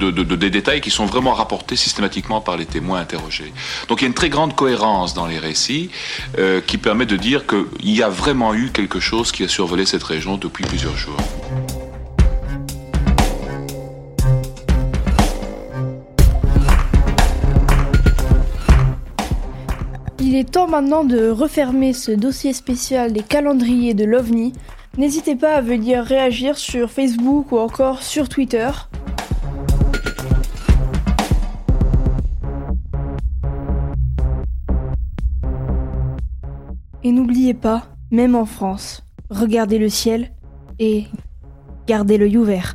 détails 0.49 0.81
qui 0.81 0.91
sont 0.91 1.07
vraiment 1.07 1.35
rapportés 1.35 1.77
systématiquement 1.77 2.41
par 2.41 2.57
les 2.57 2.67
témoins 2.67 2.99
interrogés. 2.99 3.53
Donc 3.87 4.01
il 4.01 4.03
y 4.03 4.07
a 4.07 4.09
une 4.09 4.15
très 4.15 4.29
grande 4.29 4.57
cohérence 4.57 5.15
dans 5.15 5.29
les 5.29 5.39
récits 5.39 5.91
euh, 6.39 6.61
qui 6.61 6.79
permet 6.79 7.07
de 7.07 7.15
dire 7.15 7.45
qu'il 7.47 7.95
y 7.95 8.03
a 8.03 8.09
vraiment 8.09 8.55
eu 8.55 8.73
quelque 8.73 8.99
chose 8.99 9.31
qui 9.31 9.45
a 9.45 9.49
survolé 9.49 9.87
cette 9.87 10.03
région 10.03 10.37
depuis 10.37 10.65
plusieurs 10.65 10.97
jours. 10.97 11.17
Il 20.35 20.41
est 20.41 20.51
temps 20.51 20.67
maintenant 20.67 21.05
de 21.05 21.29
refermer 21.29 21.93
ce 21.93 22.11
dossier 22.11 22.53
spécial 22.53 23.13
des 23.13 23.23
calendriers 23.23 23.95
de 23.95 24.05
l'OVNI. 24.05 24.53
N'hésitez 24.99 25.37
pas 25.37 25.55
à 25.55 25.61
venir 25.61 26.03
réagir 26.03 26.59
sur 26.59 26.91
Facebook 26.91 27.53
ou 27.53 27.59
encore 27.59 28.03
sur 28.03 28.29
Twitter. 28.29 28.69
Et 37.05 37.13
n'oubliez 37.13 37.55
pas, 37.55 37.85
même 38.11 38.35
en 38.35 38.45
France, 38.45 39.05
regardez 39.31 39.79
le 39.79 39.89
ciel 39.89 40.33
et 40.81 41.05
gardez 41.87 42.19
l'œil 42.19 42.39
ouvert. 42.39 42.75